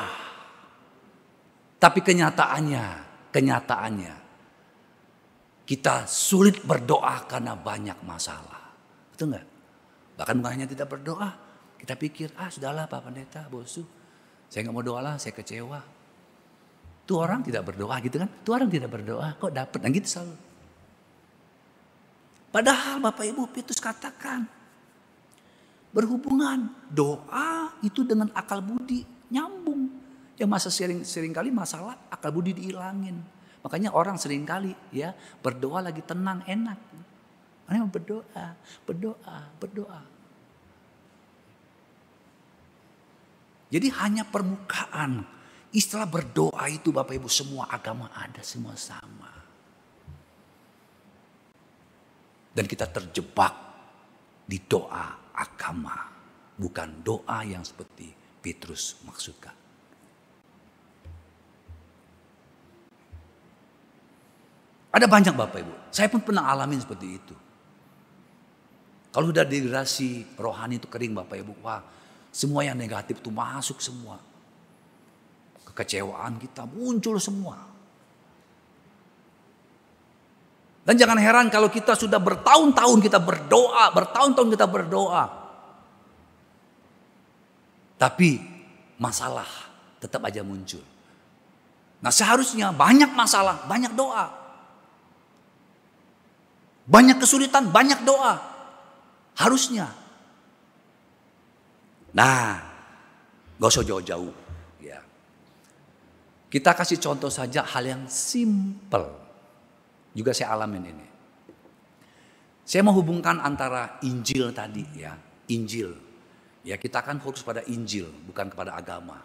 [1.83, 2.87] Tapi kenyataannya,
[3.35, 4.15] kenyataannya
[5.67, 8.71] kita sulit berdoa karena banyak masalah.
[9.11, 9.47] Betul nggak?
[10.23, 11.35] Bahkan bukan hanya tidak berdoa.
[11.83, 13.83] Kita pikir, ah sudahlah Pak Pendeta, bosu.
[14.47, 15.83] Saya nggak mau doa lah, saya kecewa.
[17.11, 18.31] Tuh orang tidak berdoa gitu kan?
[18.47, 19.83] Tuh orang tidak berdoa, kok dapat?
[19.83, 20.46] Dan gitu selalu.
[22.57, 24.49] Padahal Bapak Ibu Petrus katakan,
[25.93, 29.93] berhubungan doa itu dengan akal budi nyambung.
[30.41, 33.21] Ya masa sering sering kali masalah akal budi dihilangin.
[33.61, 35.13] Makanya orang sering kali ya
[35.45, 36.81] berdoa lagi tenang enak.
[37.69, 38.57] Mana berdoa,
[38.89, 40.01] berdoa, berdoa.
[43.69, 45.29] Jadi hanya permukaan.
[45.77, 49.36] Istilah berdoa itu Bapak Ibu semua agama ada semua sama.
[52.57, 53.53] Dan kita terjebak
[54.49, 56.09] di doa agama.
[56.57, 58.09] Bukan doa yang seperti
[58.41, 59.53] Petrus maksudkan.
[64.97, 65.93] Ada banyak Bapak Ibu.
[65.93, 67.37] Saya pun pernah alamin seperti itu.
[69.13, 71.53] Kalau sudah degrasi rohani itu kering Bapak Ibu.
[71.61, 71.85] Wah
[72.33, 74.17] semua yang negatif itu masuk semua.
[75.69, 77.76] Kekecewaan kita muncul semua.
[80.87, 85.25] Dan jangan heran kalau kita sudah bertahun-tahun kita berdoa, bertahun-tahun kita berdoa.
[87.99, 88.39] Tapi
[89.03, 89.51] masalah
[89.99, 90.87] tetap aja muncul.
[91.99, 94.31] Nah seharusnya banyak masalah, banyak doa.
[96.87, 98.39] Banyak kesulitan, banyak doa.
[99.35, 99.91] Harusnya.
[102.15, 102.63] Nah,
[103.59, 104.31] gak usah jauh-jauh.
[104.79, 105.03] Ya.
[106.47, 109.26] Kita kasih contoh saja hal yang simple.
[110.17, 111.07] Juga saya alamin ini.
[112.65, 115.13] Saya menghubungkan antara Injil tadi ya,
[115.53, 115.93] Injil.
[116.65, 119.21] Ya kita akan fokus pada Injil, bukan kepada agama.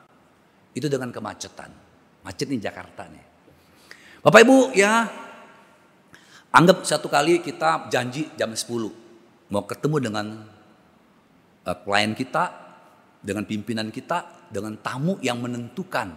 [0.75, 1.71] Itu dengan kemacetan.
[2.21, 3.25] Macet nih Jakarta nih.
[4.21, 5.09] Bapak Ibu ya,
[6.51, 8.67] Anggap satu kali kita janji jam 10
[9.55, 10.27] mau ketemu dengan
[11.63, 12.51] uh, klien kita,
[13.23, 16.11] dengan pimpinan kita, dengan tamu yang menentukan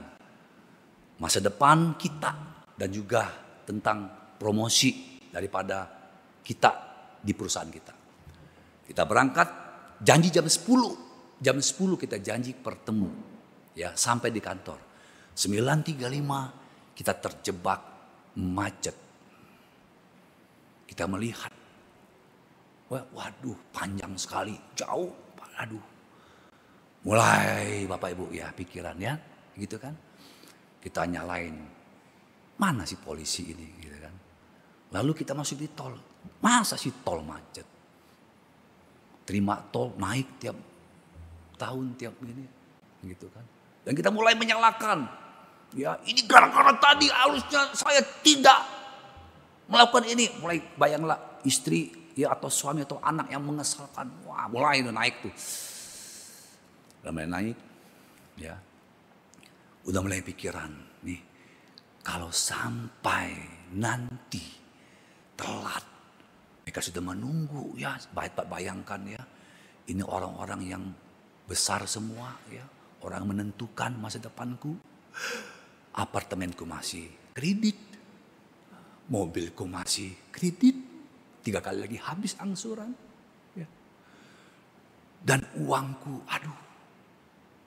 [1.23, 2.35] masa depan kita
[2.75, 3.31] dan juga
[3.63, 5.89] tentang promosi daripada
[6.45, 6.73] kita
[7.25, 7.95] di perusahaan kita.
[8.85, 9.49] Kita berangkat
[10.05, 13.09] janji jam 10, jam 10 kita janji bertemu
[13.73, 14.77] ya sampai di kantor.
[15.33, 17.81] 9.35 kita terjebak
[18.37, 18.97] macet
[20.85, 21.49] kita melihat.
[22.93, 25.11] Waduh panjang sekali, jauh,
[25.57, 25.83] aduh.
[27.09, 29.17] Mulai Bapak Ibu ya pikiran ya,
[29.57, 29.97] gitu kan.
[30.79, 31.57] Kita nyalain,
[32.61, 33.84] mana sih polisi ini.
[34.95, 35.99] Lalu kita masuk di tol,
[36.39, 37.67] masa sih tol macet.
[39.27, 40.55] Terima tol naik tiap
[41.59, 42.47] tahun tiap ini
[43.03, 43.43] gitu kan.
[43.83, 45.27] Dan kita mulai menyalahkan.
[45.75, 48.63] Ya ini gara-gara tadi harusnya saya tidak
[49.67, 54.95] melakukan ini mulai bayanglah istri ya atau suami atau anak yang mengesalkan wah mulai itu
[54.95, 55.35] naik tuh
[57.03, 57.57] udah mulai naik
[58.39, 58.55] ya
[59.89, 60.71] udah mulai pikiran
[61.03, 61.21] nih
[62.07, 63.35] kalau sampai
[63.75, 64.64] nanti
[65.35, 65.85] telat
[66.65, 67.99] mereka sudah menunggu ya
[68.49, 69.23] bayangkan ya
[69.91, 70.85] ini orang-orang yang
[71.45, 72.65] besar semua ya
[73.05, 74.75] orang menentukan masa depanku
[75.93, 77.95] apartemenku masih kredit
[79.09, 80.77] mobilku masih kredit,
[81.45, 82.93] tiga kali lagi habis angsuran.
[83.57, 83.69] Ya.
[85.21, 86.57] Dan uangku, aduh,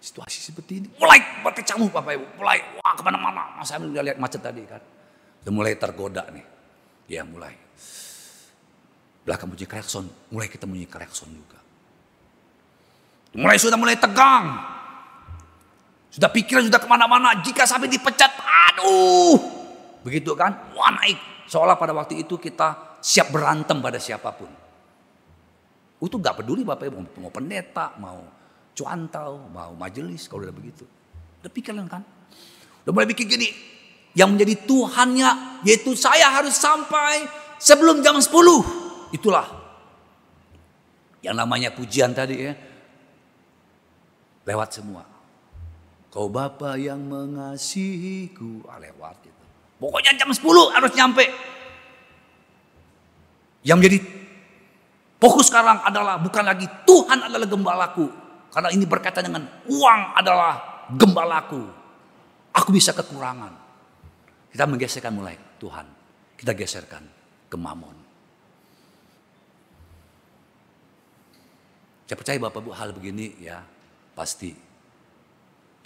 [0.02, 0.88] situasi seperti ini.
[0.98, 3.62] Mulai berkecamuk Bapak Ibu, mulai wah ke mana-mana.
[3.62, 4.82] Saya lihat macet tadi kan.
[5.42, 6.57] Sudah mulai tergoda nih.
[7.08, 7.56] Ya mulai.
[9.24, 11.60] Belakang bunyi klakson, mulai kita bunyi klakson juga.
[13.36, 14.56] Mulai sudah mulai tegang.
[16.12, 17.36] Sudah pikiran sudah ke mana-mana.
[17.44, 19.38] Jika sampai dipecat, aduh
[20.08, 20.72] Begitu kan?
[20.72, 21.20] Wah naik.
[21.52, 24.48] Seolah pada waktu itu kita siap berantem pada siapa pun.
[26.00, 27.20] Itu gak peduli Bapak Ibu.
[27.20, 28.24] Mau pendeta, mau
[28.72, 30.32] cuantau, mau majelis.
[30.32, 30.88] Kalau udah begitu.
[31.44, 32.02] Udah pikiran kan?
[32.88, 33.77] Udah mulai bikin gini.
[34.18, 35.30] Yang menjadi Tuhannya
[35.62, 37.30] yaitu saya harus sampai
[37.62, 38.34] sebelum jam 10.
[39.14, 39.46] Itulah.
[41.22, 42.54] Yang namanya pujian tadi ya.
[44.50, 45.06] Lewat semua.
[46.10, 48.66] Kau Bapa yang mengasihiku.
[48.66, 49.44] Ah, lewat gitu.
[49.78, 51.26] Pokoknya jam 10 harus nyampe.
[53.62, 53.98] Yang menjadi
[55.22, 58.08] fokus sekarang adalah bukan lagi Tuhan adalah gembalaku.
[58.50, 61.62] Karena ini berkaitan dengan uang adalah gembalaku.
[62.56, 63.67] Aku bisa kekurangan.
[64.58, 65.86] Kita menggeserkan mulai Tuhan.
[66.34, 67.06] Kita geserkan
[67.46, 67.94] ke mamon.
[72.10, 73.62] Saya percaya Bapak Bu hal begini ya
[74.18, 74.50] pasti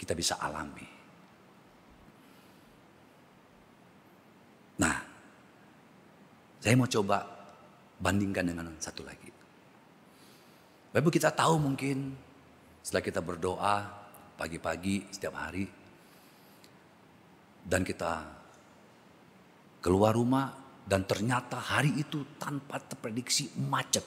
[0.00, 0.88] kita bisa alami.
[4.80, 4.96] Nah,
[6.56, 7.28] saya mau coba
[8.00, 9.28] bandingkan dengan satu lagi.
[10.96, 12.16] Bapak kita tahu mungkin
[12.80, 13.84] setelah kita berdoa,
[14.40, 15.68] pagi-pagi setiap hari.
[17.68, 18.40] Dan kita
[19.82, 20.54] keluar rumah
[20.86, 24.06] dan ternyata hari itu tanpa terprediksi macet.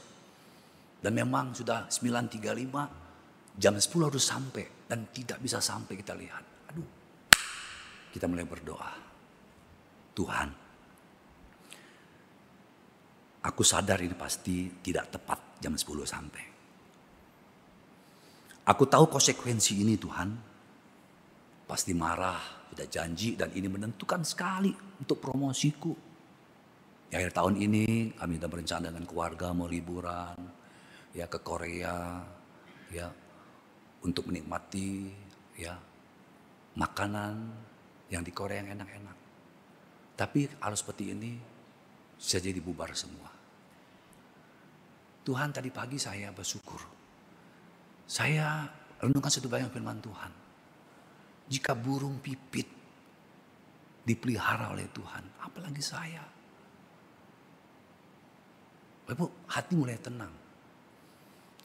[1.04, 6.44] Dan memang sudah 9.35 jam 10 harus sampai dan tidak bisa sampai kita lihat.
[6.72, 6.90] Aduh.
[8.10, 8.92] Kita mulai berdoa.
[10.16, 10.50] Tuhan.
[13.46, 16.44] Aku sadar ini pasti tidak tepat jam 10 sampai.
[18.66, 20.30] Aku tahu konsekuensi ini Tuhan.
[21.70, 25.93] Pasti marah, sudah janji dan ini menentukan sekali untuk promosiku.
[27.10, 30.36] Di akhir tahun ini kami sudah berencana dengan keluarga mau liburan
[31.15, 32.19] ya ke Korea
[32.91, 33.08] ya
[34.03, 35.10] untuk menikmati
[35.55, 35.73] ya
[36.75, 37.34] makanan
[38.12, 39.17] yang di Korea yang enak-enak.
[40.15, 41.31] Tapi kalau seperti ini
[42.15, 43.31] bisa jadi bubar semua.
[45.25, 46.79] Tuhan tadi pagi saya bersyukur.
[48.05, 48.69] Saya
[49.01, 50.31] renungkan satu bayang firman Tuhan.
[51.49, 52.75] Jika burung pipit
[54.06, 56.22] dipelihara oleh Tuhan, apalagi saya.
[59.06, 60.34] Ibu, hati mulai tenang.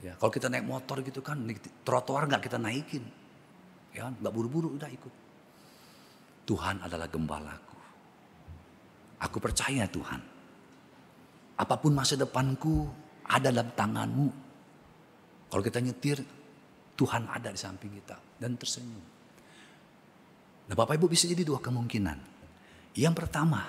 [0.00, 1.44] Ya, kalau kita naik motor gitu kan,
[1.84, 3.04] trotoar nggak kita naikin,
[3.92, 5.14] ya, nggak buru-buru udah ikut.
[6.48, 7.78] Tuhan adalah gembalaku.
[9.20, 10.20] Aku percaya Tuhan.
[11.60, 12.88] Apa pun masa depanku
[13.28, 14.28] ada dalam tanganmu.
[15.52, 16.24] Kalau kita nyetir,
[16.96, 19.04] Tuhan ada di samping kita dan tersenyum.
[20.68, 22.29] Nah Bapak Ibu bisa jadi dua kemungkinan.
[22.98, 23.62] Yang pertama,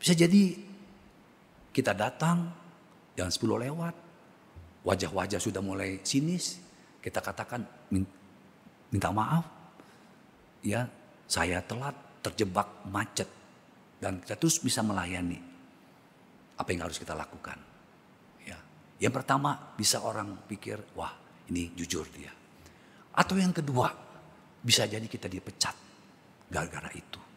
[0.00, 0.58] bisa jadi
[1.70, 2.50] kita datang
[3.14, 3.94] jam 10 lewat,
[4.82, 6.58] wajah-wajah sudah mulai sinis,
[6.98, 7.62] kita katakan
[8.90, 9.46] minta maaf,
[10.66, 10.88] ya
[11.30, 13.28] saya telat terjebak macet
[14.02, 15.38] dan kita terus bisa melayani
[16.58, 17.56] apa yang harus kita lakukan.
[18.42, 18.58] Ya,
[18.98, 21.14] yang pertama bisa orang pikir wah
[21.46, 22.34] ini jujur dia,
[23.14, 23.86] atau yang kedua
[24.60, 25.76] bisa jadi kita dipecat
[26.50, 27.29] gara-gara itu.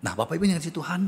[0.00, 1.02] Nah Bapak Ibu yang kasih Tuhan,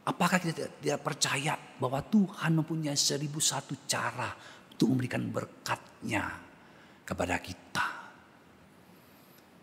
[0.00, 4.32] Apakah kita tidak percaya bahwa Tuhan mempunyai seribu satu cara
[4.72, 6.24] untuk memberikan berkatnya
[7.04, 7.86] kepada kita.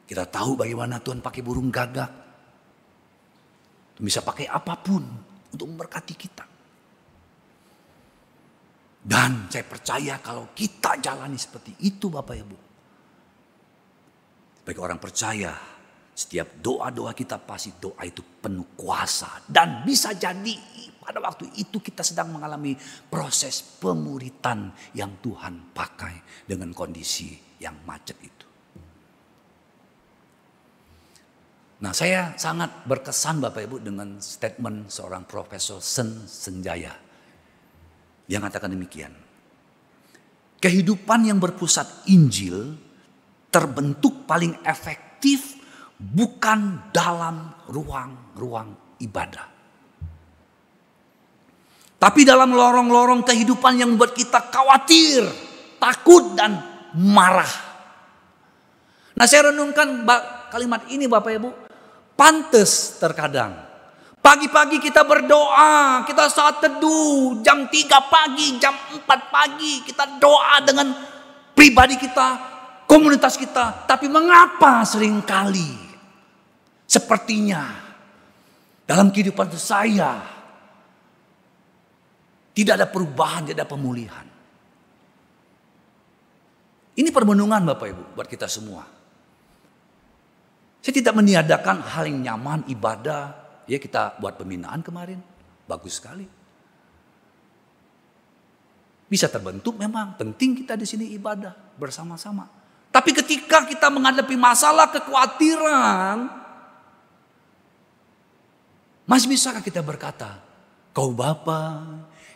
[0.08, 2.12] Kita tahu bagaimana Tuhan pakai burung gagak.
[3.98, 5.04] Bisa pakai apa pun
[5.52, 6.46] untuk memberkati kita.
[9.04, 12.58] Dan saya percaya kalau kita jalani seperti itu Bapak Ibu.
[14.64, 15.77] Bagi orang percaya
[16.18, 19.46] setiap doa-doa kita pasti doa itu penuh kuasa.
[19.46, 20.58] Dan bisa jadi
[20.98, 22.74] pada waktu itu kita sedang mengalami
[23.06, 28.46] proses pemuritan yang Tuhan pakai dengan kondisi yang macet itu.
[31.86, 36.98] Nah saya sangat berkesan Bapak Ibu dengan statement seorang Profesor Sen Senjaya.
[38.26, 39.14] Yang katakan demikian.
[40.58, 42.74] Kehidupan yang berpusat Injil
[43.54, 45.57] terbentuk paling efektif
[45.98, 49.58] bukan dalam ruang-ruang ibadah.
[51.98, 55.26] Tapi dalam lorong-lorong kehidupan yang membuat kita khawatir,
[55.82, 56.62] takut dan
[56.94, 57.50] marah.
[59.18, 60.06] Nah saya renungkan
[60.54, 61.50] kalimat ini Bapak Ibu.
[62.14, 63.66] Pantes terkadang.
[64.22, 67.74] Pagi-pagi kita berdoa, kita saat teduh, jam 3
[68.12, 70.94] pagi, jam 4 pagi, kita doa dengan
[71.58, 72.28] pribadi kita,
[72.86, 73.90] komunitas kita.
[73.90, 75.87] Tapi mengapa sering kali
[76.88, 77.68] Sepertinya
[78.88, 80.24] dalam kehidupan saya
[82.56, 84.26] tidak ada perubahan, tidak ada pemulihan.
[86.98, 88.82] Ini permenungan Bapak Ibu buat kita semua.
[90.82, 93.46] Saya tidak meniadakan hal yang nyaman, ibadah.
[93.68, 95.20] Ya kita buat pembinaan kemarin.
[95.68, 96.26] Bagus sekali.
[99.06, 100.16] Bisa terbentuk memang.
[100.16, 102.48] Penting kita di sini ibadah bersama-sama.
[102.90, 106.47] Tapi ketika kita menghadapi masalah kekhawatiran,
[109.08, 110.44] masih bisakah kita berkata,
[110.92, 111.88] kau Bapa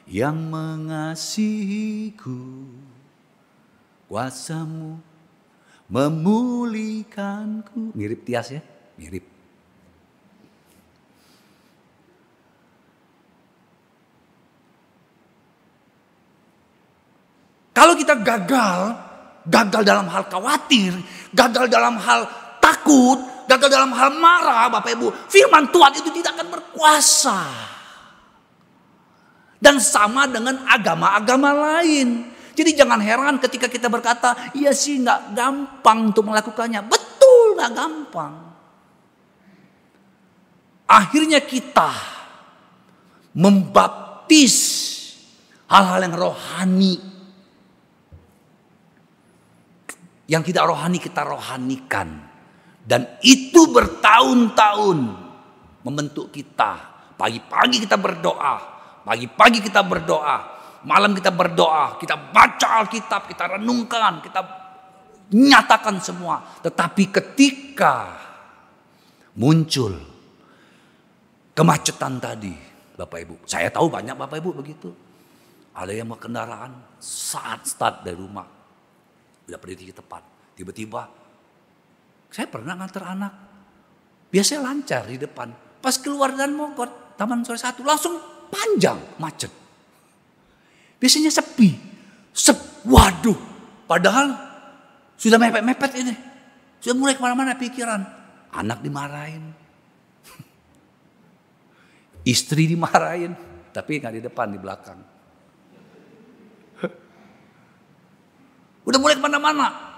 [0.07, 2.39] yang mengasihiku,
[4.07, 5.03] kuasamu
[5.91, 7.91] memulihkanku.
[7.91, 8.63] Mirip Tias ya?
[8.95, 9.28] Mirip.
[17.72, 18.80] Kalau kita gagal,
[19.47, 20.91] gagal dalam hal khawatir,
[21.34, 22.28] gagal dalam hal
[22.61, 23.19] takut,
[23.49, 25.07] gagal dalam hal marah Bapak Ibu.
[25.29, 27.39] Firman Tuhan itu tidak akan berkuasa.
[29.61, 32.33] Dan sama dengan agama-agama lain.
[32.57, 36.81] Jadi jangan heran ketika kita berkata, iya sih nggak gampang untuk melakukannya.
[36.85, 38.33] Betul nggak gampang.
[40.89, 41.93] Akhirnya kita
[43.37, 44.57] membaptis
[45.71, 47.11] hal-hal yang rohani
[50.31, 52.30] Yang tidak rohani kita rohanikan.
[52.91, 54.99] Dan itu bertahun-tahun
[55.87, 56.91] membentuk kita.
[57.15, 58.59] Pagi-pagi kita berdoa,
[59.07, 64.43] pagi-pagi kita berdoa, malam kita berdoa, kita baca Alkitab, kita renungkan, kita
[65.31, 66.43] nyatakan semua.
[66.59, 68.19] Tetapi ketika
[69.39, 69.95] muncul
[71.55, 72.51] kemacetan tadi,
[72.99, 74.91] Bapak Ibu, saya tahu banyak Bapak Ibu begitu.
[75.71, 78.43] Ada yang mau kendaraan saat start dari rumah,
[79.47, 80.27] udah berdiri tepat,
[80.59, 81.20] tiba-tiba
[82.32, 83.34] saya pernah ngantar anak.
[84.32, 85.51] Biasanya lancar di depan.
[85.84, 86.86] Pas keluar dan ke
[87.19, 88.15] Taman Sore Satu langsung
[88.47, 89.51] panjang macet.
[90.95, 91.75] Biasanya sepi.
[92.32, 93.36] Sep, waduh.
[93.84, 94.32] Padahal
[95.19, 96.15] sudah mepet-mepet ini.
[96.79, 97.99] Sudah mulai ke mana-mana pikiran.
[98.55, 99.51] Anak dimarahin.
[102.32, 103.36] Istri dimarahin.
[103.75, 104.99] Tapi nggak di depan, di belakang.
[108.88, 109.90] Udah mulai ke mana-mana.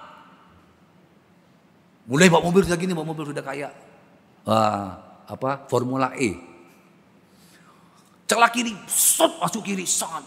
[2.04, 3.72] Mulai bawa mobil sudah gini, bawa mobil sudah kayak
[4.43, 4.88] uh,
[5.24, 6.36] apa Formula E.
[8.28, 10.24] Celah kiri, sot masuk kiri, sangat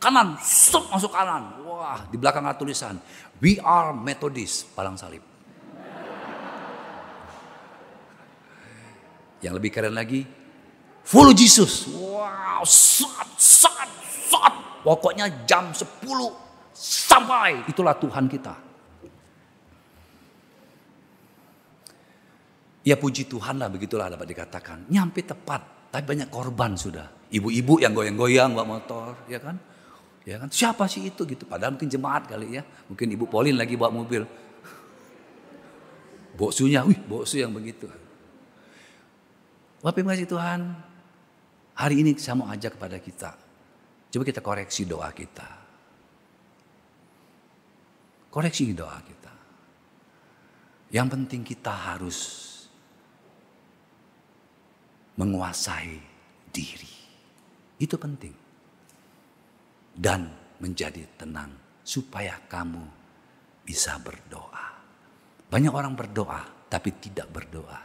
[0.00, 1.60] kanan, sot masuk kanan.
[1.68, 2.96] Wah, di belakang ada tulisan
[3.42, 5.20] We are Methodist, palang salib.
[9.42, 10.22] Yang lebih keren lagi,
[11.02, 11.90] follow Jesus.
[11.90, 13.90] Wow, sat, sat,
[14.30, 14.54] sat.
[14.86, 15.82] Pokoknya jam 10
[16.70, 18.54] sampai itulah Tuhan kita.
[22.82, 24.90] Ya puji Tuhan lah begitulah dapat dikatakan.
[24.90, 27.06] Nyampe tepat, tapi banyak korban sudah.
[27.30, 29.54] Ibu-ibu yang goyang-goyang bawa motor, ya kan?
[30.26, 30.50] Ya kan?
[30.50, 31.46] Siapa sih itu gitu?
[31.46, 32.62] Padahal mungkin jemaat kali ya.
[32.90, 34.26] Mungkin Ibu Polin lagi bawa mobil.
[36.34, 37.86] Boksunya, wih boksu yang begitu.
[39.82, 40.60] Bapak kasih Tuhan,
[41.74, 43.30] hari ini saya mau ajak kepada kita.
[44.12, 45.48] Coba kita koreksi doa kita.
[48.30, 49.32] Koreksi doa kita.
[50.92, 52.51] Yang penting kita harus
[55.16, 55.96] menguasai
[56.52, 56.92] diri.
[57.76, 58.34] Itu penting.
[59.92, 60.30] Dan
[60.62, 61.52] menjadi tenang
[61.82, 62.84] supaya kamu
[63.66, 64.66] bisa berdoa.
[65.52, 66.40] Banyak orang berdoa
[66.70, 67.80] tapi tidak berdoa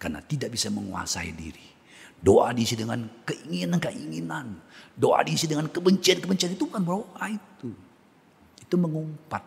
[0.00, 1.70] karena tidak bisa menguasai diri.
[2.22, 4.46] Doa diisi dengan keinginan-keinginan.
[4.94, 7.70] Doa diisi dengan kebencian-kebencian itu bukan doa itu.
[8.62, 9.42] Itu mengumpat.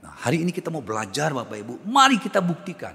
[0.00, 2.92] Nah, hari ini kita mau belajar Bapak Ibu, mari kita buktikan.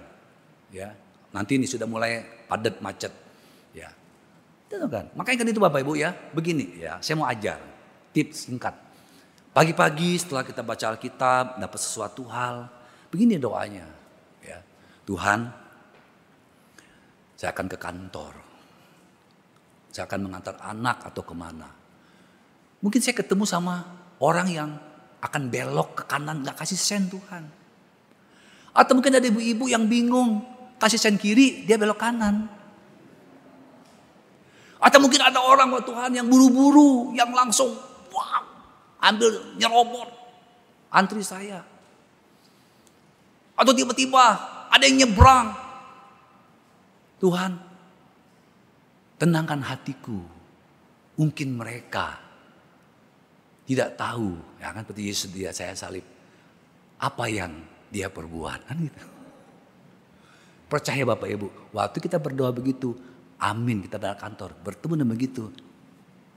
[0.74, 0.94] Ya,
[1.36, 3.12] Nanti ini sudah mulai padat macet.
[3.76, 3.92] Ya.
[4.72, 5.12] Itu kan.
[5.20, 7.60] Makanya kan itu Bapak Ibu ya, begini ya, saya mau ajar
[8.16, 8.72] tips singkat.
[9.52, 12.72] Pagi-pagi setelah kita baca Alkitab, dapat sesuatu hal,
[13.12, 13.88] begini doanya.
[14.40, 14.64] Ya.
[15.04, 15.52] Tuhan,
[17.36, 18.34] saya akan ke kantor.
[19.92, 21.68] Saya akan mengantar anak atau ke mana.
[22.80, 23.84] Mungkin saya ketemu sama
[24.24, 24.70] orang yang
[25.20, 27.44] akan belok ke kanan, gak kasih sen Tuhan.
[28.76, 32.50] Atau mungkin ada ibu-ibu yang bingung, kasih sen kiri, dia belok kanan.
[34.80, 37.74] Atau mungkin ada orang buat Tuhan yang buru-buru, yang langsung
[38.14, 38.44] wow,
[39.02, 40.10] ambil nyerobot
[40.94, 41.64] antri saya.
[43.56, 44.24] Atau tiba-tiba
[44.68, 45.56] ada yang nyebrang.
[47.24, 47.56] Tuhan,
[49.16, 50.20] tenangkan hatiku.
[51.16, 52.20] Mungkin mereka
[53.64, 56.04] tidak tahu, ya kan seperti Yesus dia saya salib.
[57.00, 57.56] Apa yang
[57.88, 59.15] dia perbuat kan gitu.
[60.66, 61.48] Percaya Bapak Ibu,
[61.78, 62.98] waktu kita berdoa begitu,
[63.38, 65.44] amin kita dalam kantor, bertemu dengan begitu,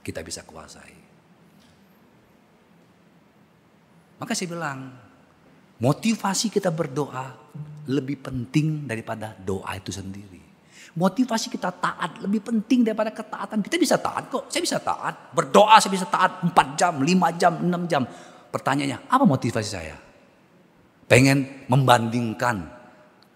[0.05, 0.97] kita bisa kuasai.
[4.19, 4.93] Maka saya bilang,
[5.81, 7.33] motivasi kita berdoa
[7.89, 10.45] lebih penting daripada doa itu sendiri.
[10.99, 13.63] Motivasi kita taat lebih penting daripada ketaatan.
[13.63, 15.31] Kita bisa taat kok, saya bisa taat.
[15.33, 18.03] Berdoa saya bisa taat 4 jam, 5 jam, 6 jam.
[18.51, 19.97] Pertanyaannya, apa motivasi saya?
[21.07, 22.78] Pengen membandingkan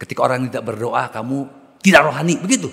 [0.03, 1.47] Ketika orang tidak berdoa, kamu
[1.79, 2.67] tidak rohani, begitu.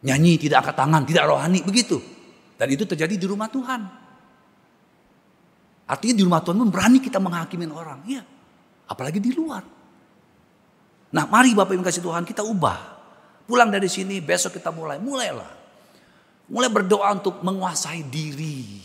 [0.00, 2.00] Nyanyi tidak angkat tangan, tidak rohani, begitu.
[2.56, 3.80] Dan itu terjadi di rumah Tuhan.
[5.84, 8.00] Artinya di rumah Tuhan pun berani kita menghakimi orang.
[8.08, 8.22] Iya.
[8.88, 9.60] Apalagi di luar.
[11.10, 12.78] Nah mari Bapak Ibu kasih Tuhan kita ubah.
[13.44, 15.02] Pulang dari sini besok kita mulai.
[15.02, 15.50] Mulailah.
[16.46, 18.80] Mulai berdoa untuk menguasai diri.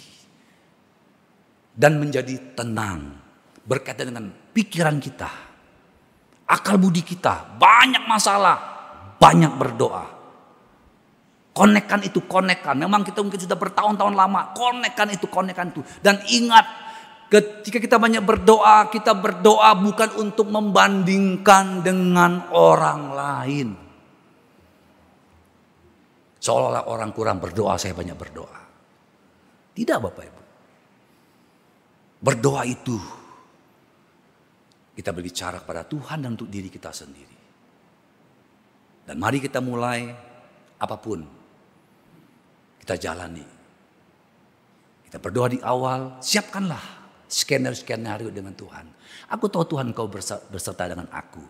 [1.77, 3.13] Dan menjadi tenang
[3.67, 5.27] berkaitan dengan pikiran kita,
[6.47, 8.55] akal budi kita, banyak masalah,
[9.19, 10.15] banyak berdoa.
[11.55, 12.75] Konekkan itu, konekkan.
[12.79, 15.83] Memang kita mungkin sudah bertahun-tahun lama, konekkan itu, konekkan itu.
[16.03, 16.67] Dan ingat,
[17.31, 23.67] ketika kita banyak berdoa, kita berdoa bukan untuk membandingkan dengan orang lain.
[26.43, 28.59] Seolah-olah orang kurang berdoa, saya banyak berdoa.
[29.75, 30.41] Tidak Bapak Ibu.
[32.25, 32.97] berdoa itu
[34.95, 37.37] kita berbicara kepada Tuhan dan untuk diri kita sendiri.
[39.05, 40.07] Dan mari kita mulai
[40.79, 41.19] apa pun
[42.79, 43.45] kita jalani.
[45.05, 48.85] Kita berdoa di awal, siapkanlah skenario-skenario dengan Tuhan.
[49.35, 51.43] Aku tahu Tuhan kau berserta dengan aku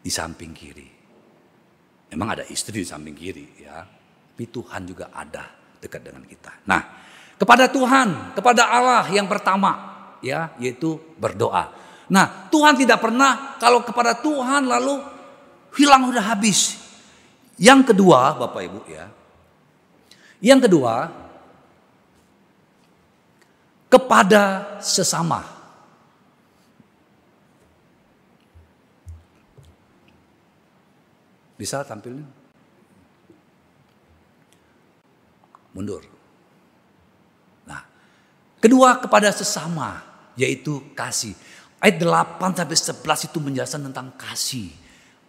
[0.00, 0.88] di samping kiri.
[2.14, 3.82] Memang ada istri di samping kiri ya.
[4.34, 5.46] Tapi Tuhan juga ada
[5.78, 6.66] dekat dengan kita.
[6.66, 6.82] Nah,
[7.38, 9.72] kepada Tuhan, kepada Allah yang pertama
[10.20, 11.83] ya, yaitu berdoa.
[12.10, 15.00] Nah, Tuhan tidak pernah kalau kepada Tuhan lalu
[15.76, 16.76] hilang udah habis.
[17.56, 19.06] Yang kedua, Bapak Ibu ya.
[20.44, 21.08] Yang kedua,
[23.88, 25.46] kepada sesama.
[31.54, 32.26] Bisa tampilin?
[35.70, 36.02] Mundur.
[37.64, 37.86] Nah,
[38.58, 40.02] kedua kepada sesama
[40.34, 41.38] yaitu kasih.
[41.84, 44.72] Ayat 8 sampai 11 itu menjelaskan tentang kasih.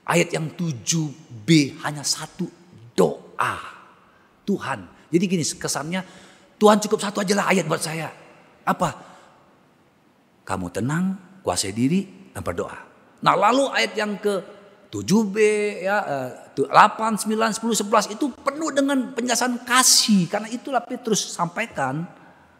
[0.08, 2.47] Ayat yang 7b hanya satu
[2.95, 3.60] doa.
[4.47, 4.88] Tuhan.
[5.12, 5.99] Jadi gini kesannya
[6.56, 8.08] Tuhan cukup satu aja lah ayat buat saya.
[8.64, 8.89] Apa?
[10.47, 12.78] Kamu tenang, kuasai diri dan berdoa.
[13.20, 14.56] Nah lalu ayat yang ke
[14.95, 15.36] 7b
[15.84, 15.97] ya
[16.56, 22.08] 8 9 10 11 itu penuh dengan penjelasan kasih karena itulah Petrus sampaikan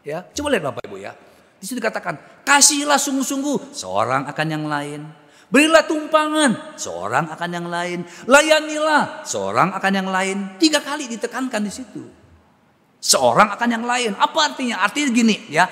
[0.04, 1.16] ya coba lihat Bapak Ibu ya
[1.56, 5.02] di situ dikatakan kasihlah sungguh-sungguh seorang akan yang lain.
[5.46, 8.02] Berilah tumpangan seorang akan yang lain.
[8.26, 10.36] Layanilah seorang akan yang lain.
[10.58, 12.02] Tiga kali ditekankan di situ.
[12.98, 14.18] Seorang akan yang lain.
[14.18, 14.82] Apa artinya?
[14.82, 15.70] Artinya gini ya.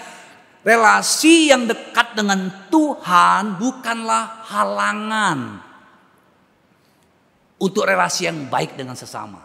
[0.65, 5.61] Relasi yang dekat dengan Tuhan bukanlah halangan
[7.61, 9.43] untuk relasi yang baik dengan sesama.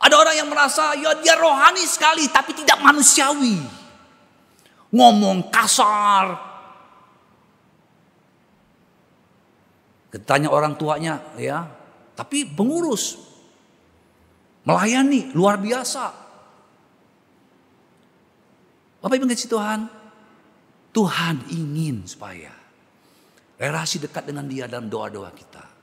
[0.00, 3.79] Ada orang yang merasa ya dia rohani sekali tapi tidak manusiawi.
[4.90, 6.26] Ngomong kasar.
[10.10, 11.62] Ketanya orang tuanya ya,
[12.18, 13.14] tapi pengurus.
[14.66, 16.04] Melayani luar biasa.
[19.00, 19.80] Bapak Ibu ngasih Tuhan,
[20.92, 22.52] Tuhan ingin supaya
[23.56, 25.80] relasi dekat dengan dia dalam doa-doa kita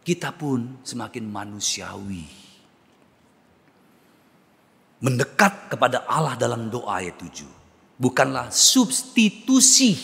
[0.00, 2.49] kita pun semakin manusiawi.
[5.00, 7.48] Mendekat kepada Allah dalam doa ayat 7.
[7.96, 9.96] Bukanlah substitusi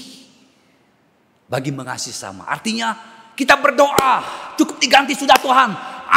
[1.49, 2.49] bagi mengasihi sama.
[2.49, 2.97] Artinya
[3.37, 4.25] kita berdoa
[4.57, 5.71] cukup diganti sudah Tuhan.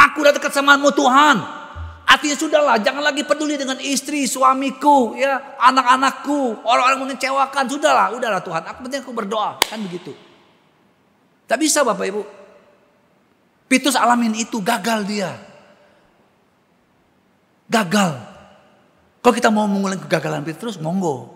[0.08, 1.60] Aku udah dekat sama Tuhan.
[2.10, 7.70] Artinya sudahlah, jangan lagi peduli dengan istri, suamiku, ya, anak-anakku, orang-orang mengecewakan.
[7.70, 8.66] Sudahlah, udahlah Tuhan.
[8.66, 10.10] Aku penting aku berdoa, kan begitu.
[11.46, 12.22] Tak bisa Bapak Ibu.
[13.70, 15.30] Petrus alamin itu gagal dia.
[17.70, 18.29] Gagal.
[19.20, 21.28] Kalau kita mau mengulangi kegagalan Petrus, monggo.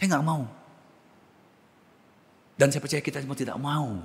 [0.00, 0.42] Saya nggak mau.
[2.56, 4.00] Dan saya percaya kita semua tidak mau.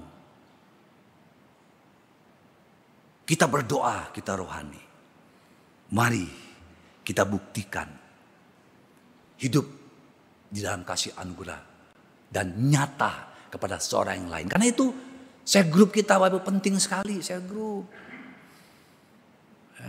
[3.23, 4.83] Kita berdoa, kita rohani.
[5.95, 6.27] Mari
[7.07, 7.87] kita buktikan
[9.39, 9.65] hidup
[10.51, 11.59] di dalam kasih anugerah
[12.27, 14.47] dan nyata kepada seorang yang lain.
[14.51, 14.91] Karena itu
[15.47, 17.87] saya grup kita Bapak penting sekali, saya grup.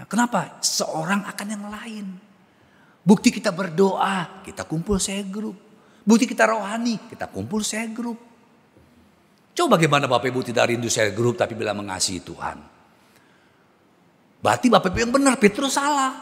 [0.07, 0.62] Kenapa?
[0.62, 2.07] Seorang akan yang lain.
[3.03, 5.59] Bukti kita berdoa, kita kumpul saya grup.
[6.03, 8.18] Bukti kita rohani, kita kumpul saya grup.
[9.53, 12.59] Coba bagaimana Bapak Ibu tidak rindu saya grup tapi bila mengasihi Tuhan.
[14.42, 16.14] Berarti Bapak Ibu yang benar, Petrus salah.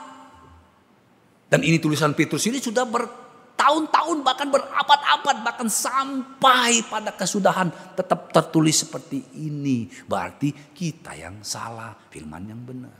[1.50, 8.32] Dan ini tulisan Petrus ini sudah ber, bertahun-tahun bahkan berabad-abad bahkan sampai pada kesudahan tetap
[8.32, 9.84] tertulis seperti ini.
[10.08, 12.96] Berarti kita yang salah, firman yang benar.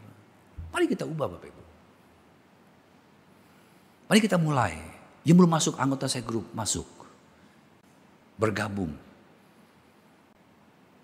[0.68, 1.59] Mari kita ubah Bapak Ibu.
[4.10, 4.74] Mari kita mulai.
[5.22, 6.88] Yang belum masuk anggota saya grup masuk.
[8.34, 8.90] Bergabung.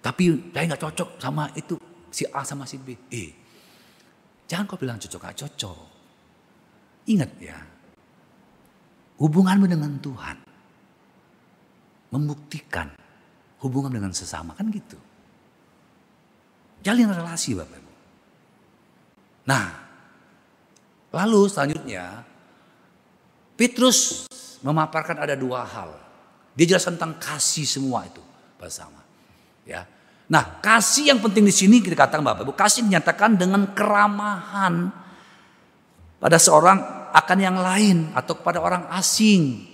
[0.03, 1.79] Tapi saya nggak cocok sama itu
[2.11, 2.99] si A sama si B.
[3.15, 3.31] Eh,
[4.51, 5.87] jangan kau bilang cocok gak cocok.
[7.07, 7.59] Ingat ya,
[9.17, 10.37] Hubunganmu dengan Tuhan
[12.13, 12.93] membuktikan
[13.65, 15.01] hubungan dengan sesama kan gitu.
[16.85, 17.93] Jalin relasi Bapak Ibu.
[19.49, 19.67] Nah,
[21.17, 22.23] lalu selanjutnya
[23.57, 24.29] Petrus
[24.61, 25.97] memaparkan ada dua hal.
[26.53, 28.21] Dia jelaskan tentang kasih semua itu
[28.61, 29.01] bersama.
[29.65, 29.89] Ya.
[30.29, 34.93] Nah, kasih yang penting di sini kita katakan Bapak Ibu, kasih dinyatakan dengan keramahan
[36.21, 36.79] pada seorang
[37.13, 39.65] akan yang lain atau kepada orang asing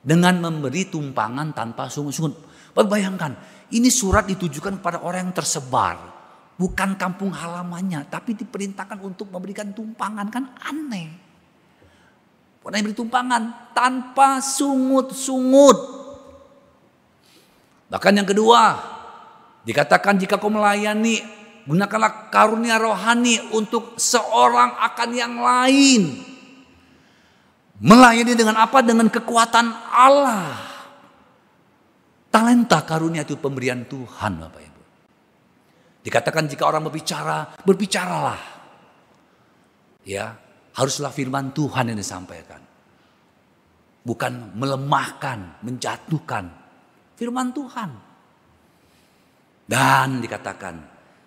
[0.00, 2.48] dengan memberi tumpangan tanpa sungguh-sungguh.
[2.76, 3.36] Bayangkan,
[3.70, 5.96] ini surat ditujukan kepada orang yang tersebar,
[6.56, 11.29] bukan kampung halamannya, tapi diperintahkan untuk memberikan tumpangan kan aneh.
[12.60, 13.42] Pernah beri tumpangan
[13.72, 15.78] tanpa sungut-sungut.
[17.88, 18.76] Bahkan yang kedua,
[19.64, 21.24] dikatakan jika kau melayani,
[21.64, 26.02] gunakanlah karunia rohani untuk seorang akan yang lain.
[27.80, 28.84] Melayani dengan apa?
[28.84, 30.60] Dengan kekuatan Allah.
[32.28, 34.82] Talenta karunia itu pemberian Tuhan Bapak Ibu.
[36.04, 38.38] Dikatakan jika orang berbicara, berbicaralah.
[40.04, 40.36] Ya,
[40.80, 42.64] haruslah firman Tuhan yang disampaikan.
[44.00, 46.48] Bukan melemahkan, menjatuhkan.
[47.20, 47.90] Firman Tuhan.
[49.68, 50.74] Dan dikatakan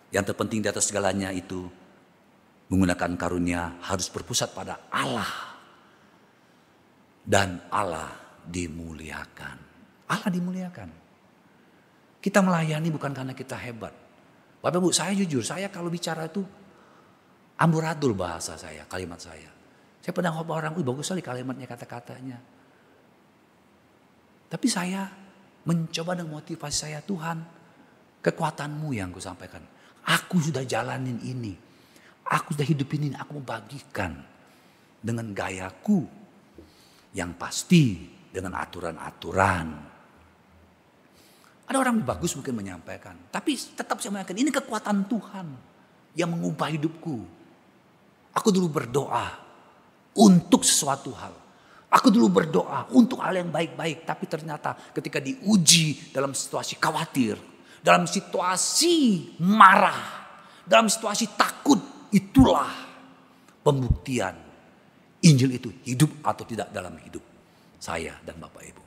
[0.10, 1.70] yang terpenting di atas segalanya itu
[2.74, 5.54] menggunakan karunia harus berpusat pada Allah.
[7.22, 8.10] Dan Allah
[8.42, 9.58] dimuliakan.
[10.10, 10.90] Allah dimuliakan.
[12.18, 13.94] Kita melayani bukan karena kita hebat.
[14.66, 16.42] Bapak Ibu, saya jujur, saya kalau bicara itu
[17.64, 19.48] amburadul bahasa saya, kalimat saya.
[20.04, 22.38] Saya pernah ngobrol orang, wih bagus sekali kalimatnya, kata-katanya.
[24.52, 25.08] Tapi saya
[25.64, 27.40] mencoba dengan motivasi saya, Tuhan,
[28.20, 29.64] kekuatanmu yang ku sampaikan.
[30.04, 31.56] Aku sudah jalanin ini.
[32.28, 34.20] Aku sudah hidupin ini, aku membagikan
[35.00, 36.04] dengan gayaku
[37.16, 39.94] yang pasti dengan aturan-aturan
[41.64, 43.16] ada orang bagus mungkin menyampaikan.
[43.32, 45.48] Tapi tetap saya mengatakan ini kekuatan Tuhan
[46.14, 47.24] yang mengubah hidupku.
[48.34, 49.26] Aku dulu berdoa
[50.18, 51.34] untuk sesuatu hal.
[51.94, 54.02] Aku dulu berdoa untuk hal yang baik-baik.
[54.02, 57.38] Tapi ternyata ketika diuji dalam situasi khawatir.
[57.86, 60.26] Dalam situasi marah.
[60.66, 61.78] Dalam situasi takut.
[62.10, 62.74] Itulah
[63.62, 64.34] pembuktian.
[65.24, 67.24] Injil itu hidup atau tidak dalam hidup
[67.80, 68.84] saya dan Bapak Ibu.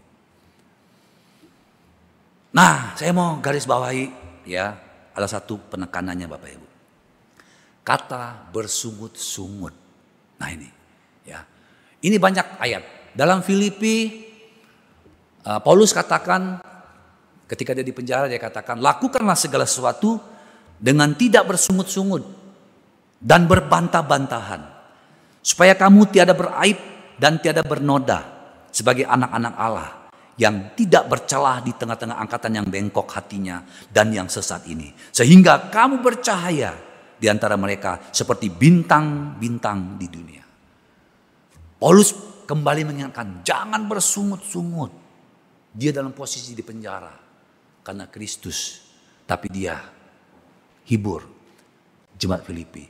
[2.56, 4.08] Nah, saya mau garis bawahi
[4.48, 4.76] ya,
[5.12, 6.65] ada satu penekanannya Bapak Ibu.
[7.86, 9.70] Kata bersungut-sungut.
[10.42, 10.66] Nah ini,
[11.22, 11.38] ya.
[12.02, 13.14] Ini banyak ayat.
[13.14, 14.26] Dalam Filipi,
[15.46, 16.58] uh, Paulus katakan
[17.46, 20.18] ketika dia di penjara dia katakan, lakukanlah segala sesuatu
[20.82, 22.26] dengan tidak bersungut-sungut
[23.22, 24.66] dan berbantah-bantahan,
[25.38, 26.82] supaya kamu tiada beraib
[27.22, 28.26] dan tiada bernoda
[28.74, 29.90] sebagai anak-anak Allah
[30.36, 34.92] yang tidak bercelah di tengah-tengah angkatan yang bengkok hatinya dan yang sesat ini.
[35.14, 36.85] Sehingga kamu bercahaya
[37.16, 40.44] di antara mereka seperti bintang-bintang di dunia.
[41.76, 42.12] Paulus
[42.48, 44.92] kembali mengingatkan, jangan bersungut-sungut.
[45.76, 47.12] Dia dalam posisi di penjara
[47.84, 48.80] karena Kristus.
[49.26, 49.76] Tapi dia
[50.88, 51.20] hibur
[52.16, 52.84] jemaat Filipi.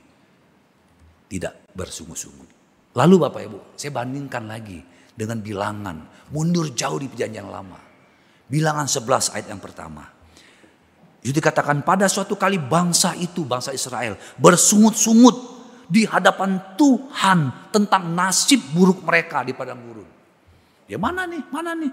[1.27, 2.49] Tidak bersungut-sungut.
[2.95, 4.79] Lalu Bapak Ibu, saya bandingkan lagi
[5.11, 6.31] dengan bilangan.
[6.31, 7.77] Mundur jauh di perjanjian lama.
[8.47, 10.16] Bilangan 11 ayat yang pertama.
[11.21, 15.57] Itu dikatakan pada suatu kali bangsa itu, bangsa Israel bersungut-sungut
[15.87, 20.09] di hadapan Tuhan tentang nasib buruk mereka di padang gurun.
[20.87, 21.91] Ya mana nih, mana nih?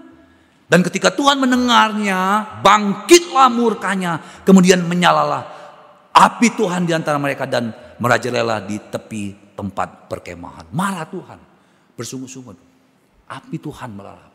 [0.65, 5.45] Dan ketika Tuhan mendengarnya, bangkitlah murkanya, kemudian menyalalah
[6.15, 7.69] api Tuhan di antara mereka dan
[7.99, 10.71] merajalela di tepi tempat perkemahan.
[10.71, 11.39] Marah Tuhan,
[11.95, 12.57] bersungut-sungut.
[13.25, 14.31] Api Tuhan melalap.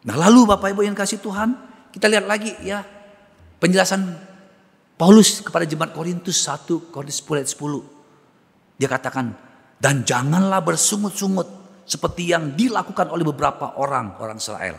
[0.00, 2.82] Nah lalu Bapak Ibu yang kasih Tuhan, kita lihat lagi ya
[3.58, 4.30] penjelasan
[5.00, 8.00] Paulus kepada jemaat Korintus 1 Korintus 10 ayat 10.
[8.80, 9.32] Dia katakan,
[9.76, 11.48] dan janganlah bersungut-sungut
[11.84, 14.76] seperti yang dilakukan oleh beberapa orang, orang Israel.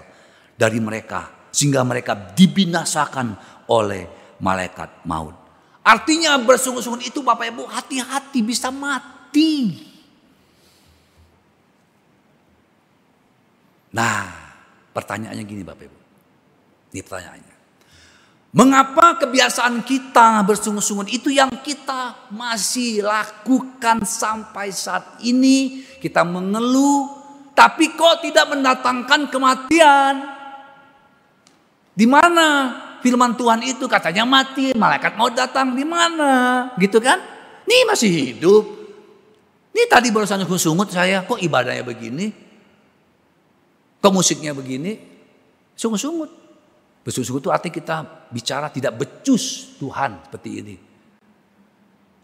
[0.57, 3.37] Dari mereka, sehingga mereka dibinasakan
[3.69, 5.37] oleh malaikat maut.
[5.81, 9.81] Artinya bersungut-sungut itu Bapak Ibu hati-hati bisa mati.
[13.93, 14.29] Nah,
[14.93, 16.00] pertanyaannya gini Bapak Ibu.
[16.91, 17.55] Ini pertanyaannya.
[18.51, 25.87] Mengapa kebiasaan kita bersungut-sungut itu yang kita masih lakukan sampai saat ini?
[26.03, 27.07] Kita mengeluh,
[27.55, 30.13] tapi kok tidak mendatangkan kematian?
[31.95, 36.67] Di mana firman Tuhan itu katanya mati, malaikat mau datang di mana?
[36.75, 37.23] Gitu kan?
[37.63, 38.63] Ini masih hidup.
[39.71, 42.35] Ini tadi barusan sungut saya, kok ibadahnya begini?
[44.03, 44.99] Kok musiknya begini?
[45.79, 46.40] Sungut-sungut.
[47.01, 47.95] Bersungut-sungut itu artinya kita
[48.29, 50.75] bicara tidak becus Tuhan seperti ini.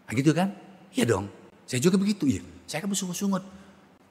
[0.06, 0.54] Nah gitu kan?
[0.94, 1.26] Iya dong.
[1.66, 2.24] Saya juga begitu.
[2.24, 2.40] Iya.
[2.64, 3.42] Saya kan bersungut-sungut.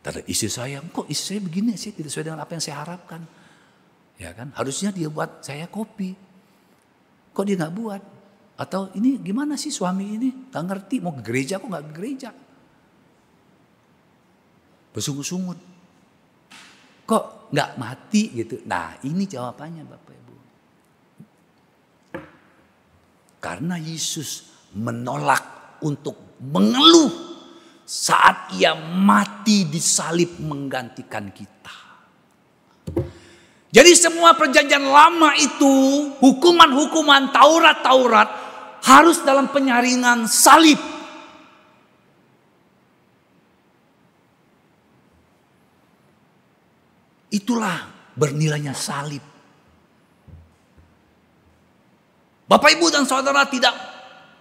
[0.03, 1.95] Tadi istri saya, kok istri saya begini sih?
[1.95, 3.21] Tidak sesuai dengan apa yang saya harapkan.
[4.21, 4.53] Ya kan?
[4.53, 6.13] Harusnya dia buat saya kopi.
[7.33, 8.01] Kok dia nggak buat?
[8.57, 10.29] Atau ini gimana sih suami ini?
[10.49, 12.29] Gak ngerti mau ke gereja kok nggak ke gereja?
[14.93, 15.59] Bersungut-sungut.
[17.05, 18.57] Kok nggak mati gitu.
[18.65, 20.35] Nah ini jawabannya Bapak Ibu.
[23.37, 27.11] Karena Yesus menolak untuk mengeluh
[27.87, 31.75] saat ia mati di salib menggantikan kita.
[33.67, 35.75] Jadi semua perjanjian lama itu,
[36.17, 38.29] hukuman-hukuman Taurat-Taurat
[38.83, 40.79] harus dalam penyaringan salib.
[47.27, 47.77] Itulah
[48.15, 49.36] bernilainya salib.
[52.47, 53.75] Bapak ibu dan saudara tidak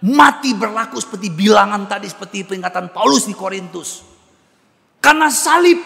[0.07, 4.03] mati berlaku seperti bilangan tadi seperti peringatan Paulus di Korintus.
[5.03, 5.79] Karena salib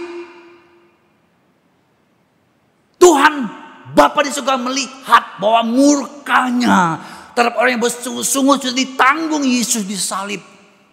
[3.01, 3.33] Tuhan
[3.91, 7.01] Bapa di surga melihat bahwa murkanya
[7.33, 10.39] terhadap orang yang bersungguh-sungguh sudah ditanggung Yesus di salib.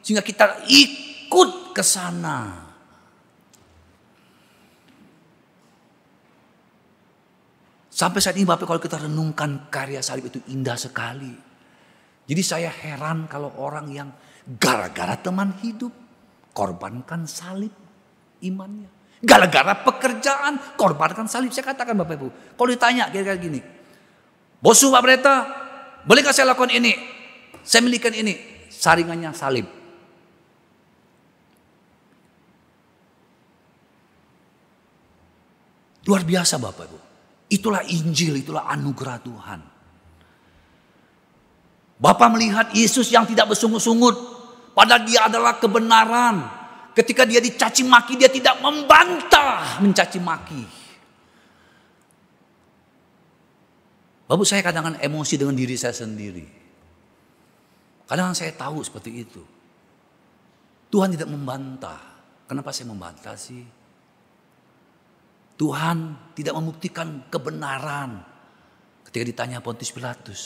[0.02, 2.67] Sehingga kita ikut ke sana.
[7.98, 11.34] Sampai saat ini Bapak kalau kita renungkan karya salib itu indah sekali.
[12.30, 14.14] Jadi saya heran kalau orang yang
[14.54, 15.90] gara-gara teman hidup
[16.54, 17.74] korbankan salib
[18.38, 18.86] imannya.
[19.18, 21.50] Gara-gara pekerjaan korbankan salib.
[21.50, 22.28] Saya katakan Bapak Ibu.
[22.54, 23.58] Kalau ditanya kira-kira gini.
[24.62, 25.34] Bosu Pak Breta,
[26.06, 26.94] bolehkah saya lakukan ini?
[27.66, 28.38] Saya milikan ini.
[28.70, 29.66] Saringannya salib.
[36.06, 37.07] Luar biasa Bapak Ibu.
[37.48, 39.60] Itulah Injil, itulah anugerah Tuhan.
[41.98, 44.14] Bapak melihat Yesus yang tidak bersungut-sungut.
[44.76, 46.46] Padahal dia adalah kebenaran.
[46.94, 50.62] Ketika dia dicaci maki, dia tidak membantah mencaci maki.
[54.28, 56.44] Bapak saya kadang-kadang emosi dengan diri saya sendiri.
[58.06, 59.42] Kadang, -kadang saya tahu seperti itu.
[60.92, 62.00] Tuhan tidak membantah.
[62.44, 63.77] Kenapa saya membantah sih?
[65.58, 68.22] Tuhan tidak membuktikan kebenaran
[69.10, 70.42] ketika ditanya Pontius Pilatus.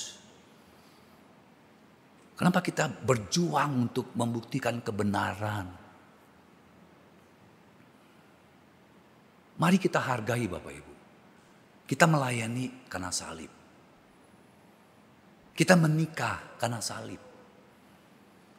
[2.33, 5.69] Kenapa kita berjuang untuk membuktikan kebenaran?
[9.61, 10.95] Mari kita hargai Bapak Ibu.
[11.85, 13.53] Kita melayani karena salib.
[15.53, 17.21] Kita menikah karena salib.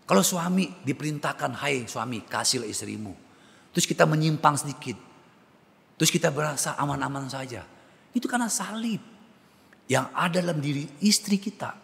[0.05, 3.11] Kalau suami diperintahkan, hai suami kasihlah istrimu.
[3.73, 5.12] Terus kita menyimpang sedikit.
[5.97, 7.63] Terus kita berasa aman-aman saja.
[8.13, 9.01] Itu karena salib
[9.89, 11.75] yang ada dalam diri istri kita,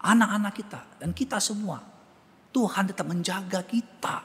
[0.00, 1.82] anak-anak kita, dan kita semua.
[2.54, 4.24] Tuhan tetap menjaga kita.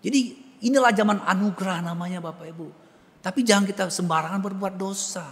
[0.00, 0.20] Jadi
[0.64, 2.68] inilah zaman anugerah namanya Bapak Ibu.
[3.20, 5.26] Tapi jangan kita sembarangan berbuat dosa.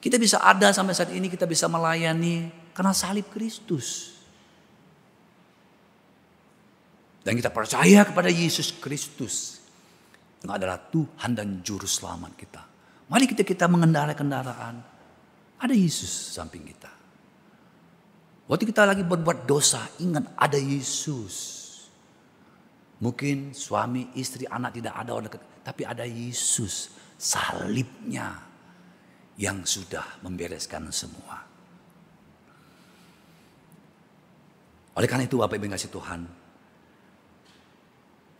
[0.00, 4.19] Kita bisa ada sampai saat ini, kita bisa melayani karena salib Kristus.
[7.20, 9.60] Dan kita percaya kepada Yesus Kristus.
[10.40, 12.62] Yang adalah Tuhan dan Juru Selamat kita.
[13.12, 14.80] Mari kita kita mengendarai kendaraan.
[15.60, 16.88] Ada Yesus samping kita.
[18.48, 21.68] Waktu kita lagi berbuat dosa, ingat ada Yesus.
[23.04, 25.42] Mungkin suami, istri, anak tidak ada orang dekat.
[25.60, 26.96] Tapi ada Yesus.
[27.20, 28.32] Salibnya
[29.36, 31.36] yang sudah membereskan semua.
[34.96, 36.20] Oleh karena itu Bapak Ibu kasih Tuhan,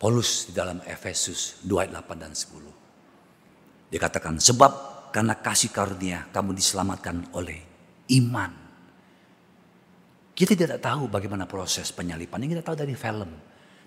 [0.01, 3.93] Paulus di dalam Efesus 2 ayat 8 dan 10.
[3.93, 4.73] Dikatakan sebab
[5.13, 7.61] karena kasih karunia kamu diselamatkan oleh
[8.17, 8.49] iman.
[10.33, 12.41] Kita tidak tahu bagaimana proses penyalipan.
[12.41, 13.29] Yang kita tahu dari film.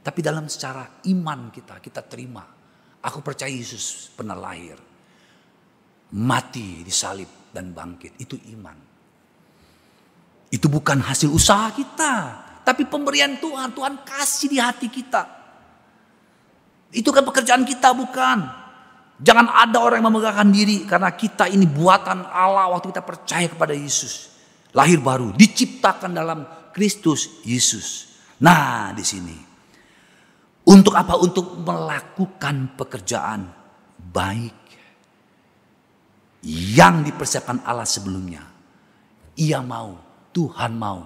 [0.05, 2.45] Tapi dalam secara iman kita, kita terima.
[3.01, 4.77] Aku percaya Yesus pernah lahir.
[6.13, 8.21] Mati disalib dan bangkit.
[8.21, 8.77] Itu iman.
[10.53, 12.13] Itu bukan hasil usaha kita.
[12.61, 13.73] Tapi pemberian Tuhan.
[13.73, 15.42] Tuhan kasih di hati kita.
[16.93, 18.61] Itu kan pekerjaan kita bukan.
[19.17, 23.73] Jangan ada orang yang memegahkan diri karena kita ini buatan Allah waktu kita percaya kepada
[23.73, 24.29] Yesus.
[24.73, 28.09] Lahir baru, diciptakan dalam Kristus Yesus.
[28.41, 29.37] Nah, di sini.
[30.63, 31.19] Untuk apa?
[31.19, 33.45] Untuk melakukan pekerjaan
[33.99, 34.57] baik
[36.43, 38.43] yang dipersiapkan Allah sebelumnya.
[39.39, 39.95] Ia mau,
[40.35, 40.99] Tuhan mau,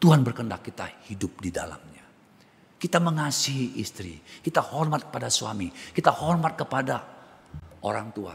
[0.00, 1.91] Tuhan berkehendak kita hidup di dalamnya.
[2.82, 6.98] Kita mengasihi istri, kita hormat kepada suami, kita hormat kepada
[7.86, 8.34] orang tua.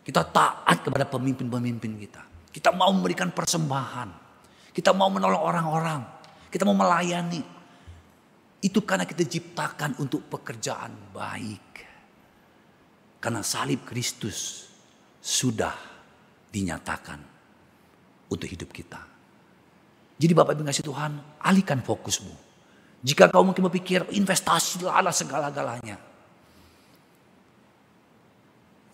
[0.00, 2.48] Kita taat kepada pemimpin-pemimpin kita.
[2.48, 4.08] Kita mau memberikan persembahan.
[4.72, 6.00] Kita mau menolong orang-orang.
[6.48, 7.44] Kita mau melayani.
[8.64, 11.68] Itu karena kita ciptakan untuk pekerjaan baik.
[13.20, 14.64] Karena salib Kristus
[15.20, 15.76] sudah
[16.48, 17.20] dinyatakan
[18.32, 19.04] untuk hidup kita.
[20.16, 21.12] Jadi Bapak Ibu kasih Tuhan,
[21.44, 22.47] alihkan fokusmu
[22.98, 25.96] jika kau mungkin berpikir investasi adalah segala-galanya.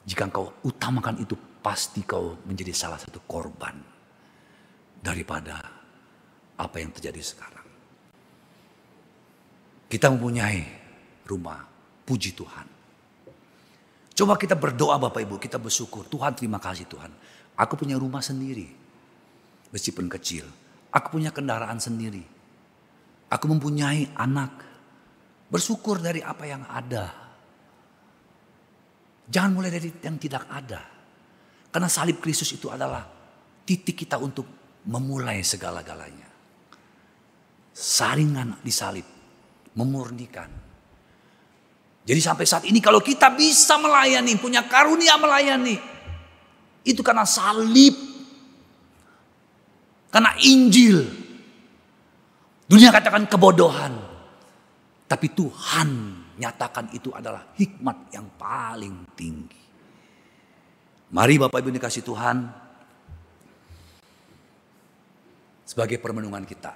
[0.05, 1.33] Jika kau utamakan itu
[1.65, 3.73] pasti kau menjadi salah satu korban
[5.01, 5.57] daripada
[6.61, 7.65] apa yang terjadi sekarang.
[9.89, 10.61] Kita mempunyai
[11.25, 11.65] rumah,
[12.05, 12.67] puji Tuhan.
[14.15, 16.05] Coba kita berdoa Bapak Ibu, kita bersyukur.
[16.07, 17.11] Tuhan terima kasih Tuhan.
[17.57, 18.69] Aku punya rumah sendiri.
[19.73, 20.47] Meskipun kecil.
[20.95, 22.34] Aku punya kendaraan sendiri.
[23.35, 24.63] Aku mempunyai anak.
[25.51, 27.11] Bersyukur dari apa yang ada.
[29.27, 30.81] Jangan mulai dari yang tidak ada.
[31.75, 33.03] Karena salib Kristus itu adalah
[33.67, 34.47] titik kita untuk
[34.87, 36.31] memulai segala-galanya.
[37.75, 39.07] Saringan di salib.
[39.75, 40.51] Memurnikan.
[42.07, 45.75] Jadi sampai saat ini kalau kita bisa melayani, punya karunia melayani.
[46.87, 47.99] Itu karena salib.
[50.15, 51.24] Karena Injil.
[52.65, 53.93] Dunia katakan kebodohan.
[55.05, 55.89] Tapi Tuhan
[56.41, 59.63] nyatakan itu adalah hikmat yang paling tinggi.
[61.13, 62.37] Mari Bapak Ibu dikasih Tuhan.
[65.69, 66.73] Sebagai permenungan kita.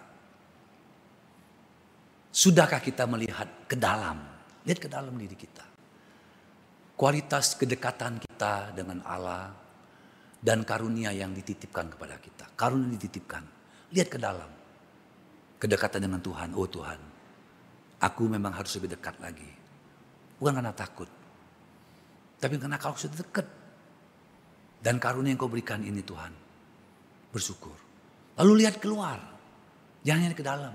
[2.29, 4.21] Sudahkah kita melihat ke dalam?
[4.63, 5.65] Lihat ke dalam diri kita.
[6.95, 9.51] Kualitas kedekatan kita dengan Allah
[10.39, 12.47] dan karunia yang dititipkan kepada kita.
[12.55, 13.43] Karunia dititipkan.
[13.91, 14.58] Lihat ke dalam.
[15.59, 16.55] Kedekatan dengan Tuhan.
[16.55, 16.99] Oh Tuhan,
[17.99, 19.51] aku memang harus lebih dekat lagi.
[20.39, 21.11] Bukan karena takut.
[22.39, 23.47] Tapi karena kau sudah dekat.
[24.79, 26.31] Dan karunia yang kau berikan ini Tuhan.
[27.35, 27.75] Bersyukur.
[28.39, 29.19] Lalu lihat keluar.
[30.07, 30.75] Jangan hanya ke dalam.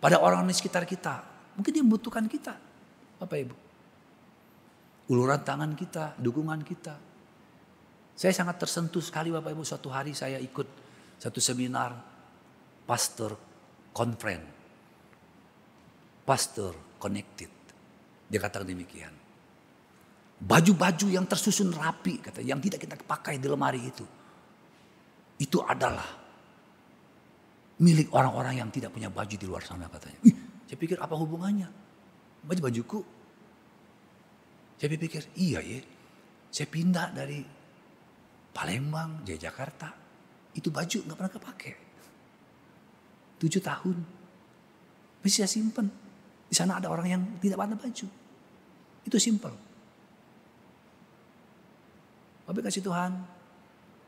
[0.00, 1.20] Pada orang di sekitar kita.
[1.60, 2.56] Mungkin dia membutuhkan kita.
[3.20, 3.56] Bapak Ibu.
[5.12, 6.96] Uluran tangan kita, dukungan kita.
[8.16, 9.60] Saya sangat tersentuh sekali Bapak Ibu.
[9.60, 10.68] Suatu hari saya ikut
[11.20, 11.92] satu seminar
[12.88, 13.51] pastor
[13.92, 14.48] conference.
[16.24, 17.52] Pastor connected.
[18.26, 19.12] Dia katakan demikian.
[20.42, 24.02] Baju-baju yang tersusun rapi, kata yang tidak kita pakai di lemari itu.
[25.38, 26.06] Itu adalah
[27.78, 30.18] milik orang-orang yang tidak punya baju di luar sana katanya.
[30.26, 30.34] Ih,
[30.66, 31.68] saya pikir apa hubungannya?
[32.42, 33.00] Baju-bajuku.
[34.82, 35.78] Saya pikir iya ya.
[36.50, 37.38] Saya pindah dari
[38.50, 39.94] Palembang, dari Jakarta.
[40.52, 41.72] Itu baju nggak pernah kepake.
[43.42, 43.98] Tujuh tahun.
[45.26, 45.90] Saya simpen.
[46.46, 48.06] Di sana ada orang yang tidak ada baju.
[49.02, 49.54] Itu simple.
[52.46, 53.12] Tapi kasih Tuhan,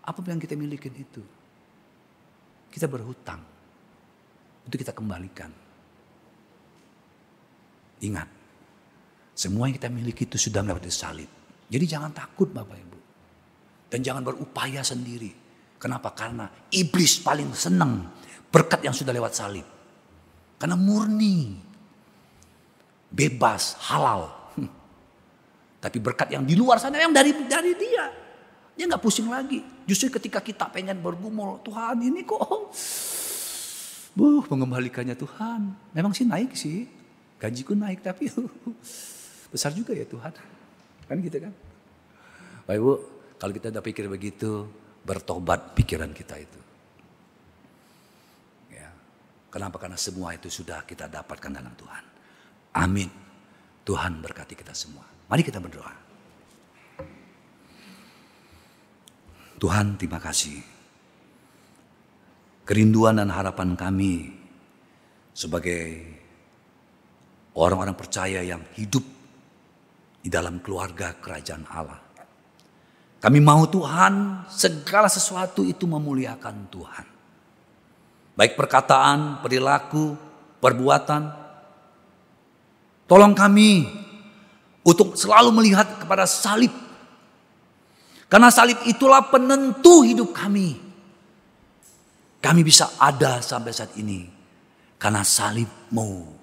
[0.05, 1.23] apa yang kita miliki itu,
[2.69, 3.41] kita berhutang.
[4.69, 5.49] Itu kita kembalikan.
[8.05, 8.29] Ingat,
[9.33, 11.31] semua yang kita miliki itu sudah mendapat salib.
[11.73, 12.99] Jadi jangan takut Bapak Ibu.
[13.89, 15.33] Dan jangan berupaya sendiri.
[15.81, 16.13] Kenapa?
[16.13, 18.13] Karena iblis paling senang
[18.55, 19.67] berkat yang sudah lewat salib.
[20.55, 21.59] Karena murni,
[23.11, 24.31] bebas, halal.
[25.83, 28.07] Tapi berkat yang di luar sana yang dari dari dia.
[28.79, 29.59] Dia nggak pusing lagi.
[29.85, 32.71] Justru ketika kita pengen bergumul, Tuhan ini kok,
[34.15, 35.61] buh mengembalikannya Tuhan.
[35.93, 36.87] Memang sih naik sih,
[37.43, 38.31] gajiku naik tapi
[39.53, 40.33] besar juga ya Tuhan.
[41.11, 41.53] Kan gitu kan.
[42.65, 42.93] Bapak Ibu,
[43.37, 44.65] kalau kita udah pikir begitu,
[45.05, 46.59] bertobat pikiran kita itu.
[49.55, 49.79] Kenapa?
[49.79, 52.05] Karena semua itu sudah kita dapatkan dalam Tuhan.
[52.75, 53.07] Amin.
[53.87, 55.07] Tuhan berkati kita semua.
[55.31, 55.95] Mari kita berdoa.
[59.63, 60.59] Tuhan terima kasih.
[62.67, 64.35] Kerinduan dan harapan kami
[65.31, 66.03] sebagai
[67.55, 69.07] orang-orang percaya yang hidup
[70.19, 72.03] di dalam keluarga kerajaan Allah.
[73.23, 77.14] Kami mau Tuhan segala sesuatu itu memuliakan Tuhan.
[78.35, 80.19] Baik perkataan, perilaku,
[80.59, 81.23] perbuatan.
[83.07, 83.87] Tolong kami
[84.83, 86.85] untuk selalu melihat kepada salib
[88.35, 90.75] karena salib itulah penentu hidup kami.
[92.43, 94.27] Kami bisa ada sampai saat ini.
[94.99, 96.35] Karena salibmu.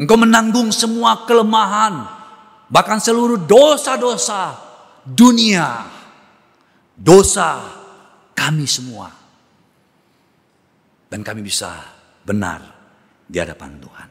[0.00, 2.00] Engkau menanggung semua kelemahan.
[2.64, 4.56] Bahkan seluruh dosa-dosa
[5.04, 5.84] dunia.
[6.96, 7.60] Dosa
[8.32, 9.12] kami semua.
[11.08, 11.72] Dan kami bisa
[12.24, 12.60] benar
[13.24, 14.08] di hadapan Tuhan.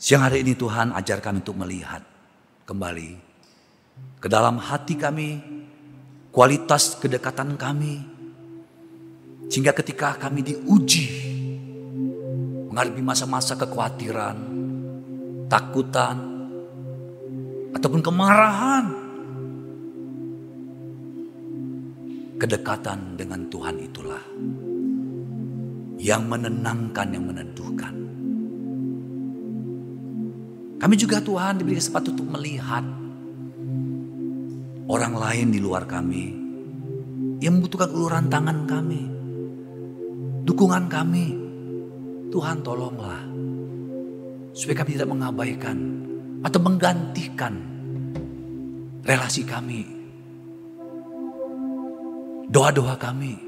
[0.00, 2.00] Siang hari ini Tuhan ajar kami untuk melihat
[2.64, 3.10] kembali
[4.16, 5.36] ke dalam hati kami,
[6.32, 8.00] kualitas kedekatan kami,
[9.52, 11.08] sehingga ketika kami diuji,
[12.72, 14.36] menghadapi masa-masa kekhawatiran,
[15.52, 16.16] takutan,
[17.76, 19.09] ataupun kemarahan,
[22.40, 24.24] kedekatan dengan Tuhan itulah
[26.00, 27.94] yang menenangkan, yang meneduhkan.
[30.80, 32.84] Kami juga Tuhan diberi kesempatan untuk melihat
[34.88, 36.32] orang lain di luar kami
[37.44, 39.02] yang membutuhkan uluran tangan kami,
[40.48, 41.26] dukungan kami.
[42.30, 43.26] Tuhan tolonglah.
[44.54, 45.78] Supaya kami tidak mengabaikan
[46.46, 47.58] atau menggantikan
[49.02, 49.99] relasi kami.
[52.50, 53.38] Doa-doa kami,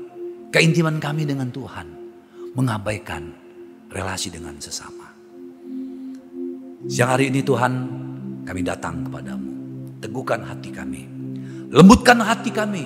[0.55, 1.90] keintiman kami dengan Tuhan.
[2.55, 3.32] Mengabaikan
[3.90, 5.11] relasi dengan sesama.
[6.86, 7.72] Siang hari ini Tuhan
[8.46, 9.50] kami datang kepadamu.
[9.98, 11.03] Teguhkan hati kami.
[11.72, 12.84] Lembutkan hati kami.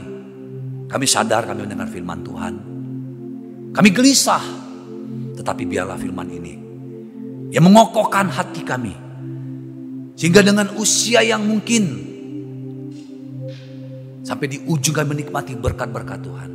[0.86, 2.54] Kami sadar kami mendengar firman Tuhan.
[3.74, 4.44] Kami gelisah.
[5.36, 6.54] Tetapi biarlah firman ini
[7.50, 8.94] yang mengokohkan hati kami.
[10.16, 12.05] Sehingga dengan usia yang mungkin
[14.26, 16.50] sampai di ujung kami menikmati berkat-berkat Tuhan.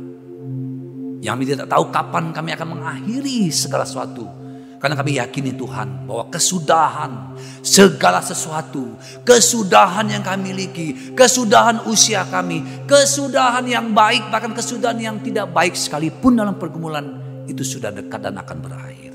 [1.24, 4.28] Yang kami tidak tahu kapan kami akan mengakhiri segala sesuatu.
[4.76, 12.66] Karena kami yakini Tuhan bahwa kesudahan segala sesuatu, kesudahan yang kami miliki, kesudahan usia kami,
[12.90, 17.14] kesudahan yang baik, bahkan kesudahan yang tidak baik sekalipun dalam pergumulan
[17.46, 19.14] itu sudah dekat dan akan berakhir.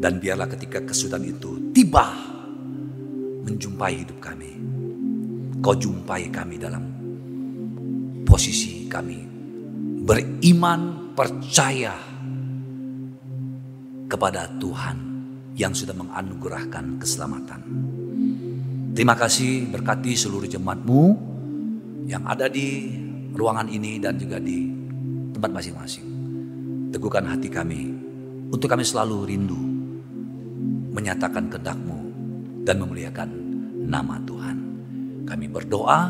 [0.00, 2.16] Dan biarlah ketika kesudahan itu tiba
[3.44, 4.56] menjumpai hidup kami,
[5.60, 6.84] kau jumpai kami dalam
[8.24, 9.30] posisi kami
[10.00, 11.94] beriman, percaya
[14.10, 14.98] kepada Tuhan
[15.54, 17.60] yang sudah menganugerahkan keselamatan.
[18.96, 21.02] Terima kasih berkati seluruh jemaatmu
[22.10, 22.90] yang ada di
[23.30, 24.66] ruangan ini dan juga di
[25.30, 26.06] tempat masing-masing.
[26.90, 27.86] Teguhkan hati kami
[28.50, 29.60] untuk kami selalu rindu
[30.90, 31.98] menyatakan kehendakmu
[32.66, 33.28] dan memuliakan
[33.86, 34.59] nama Tuhan.
[35.30, 36.00] Kami berdoa,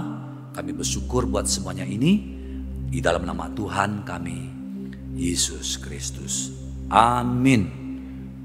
[0.57, 2.41] kami bersyukur buat semuanya ini.
[2.89, 4.39] Di dalam nama Tuhan kami,
[5.13, 6.49] Yesus Kristus.
[6.89, 7.69] Amin.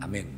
[0.03, 0.34] Amin.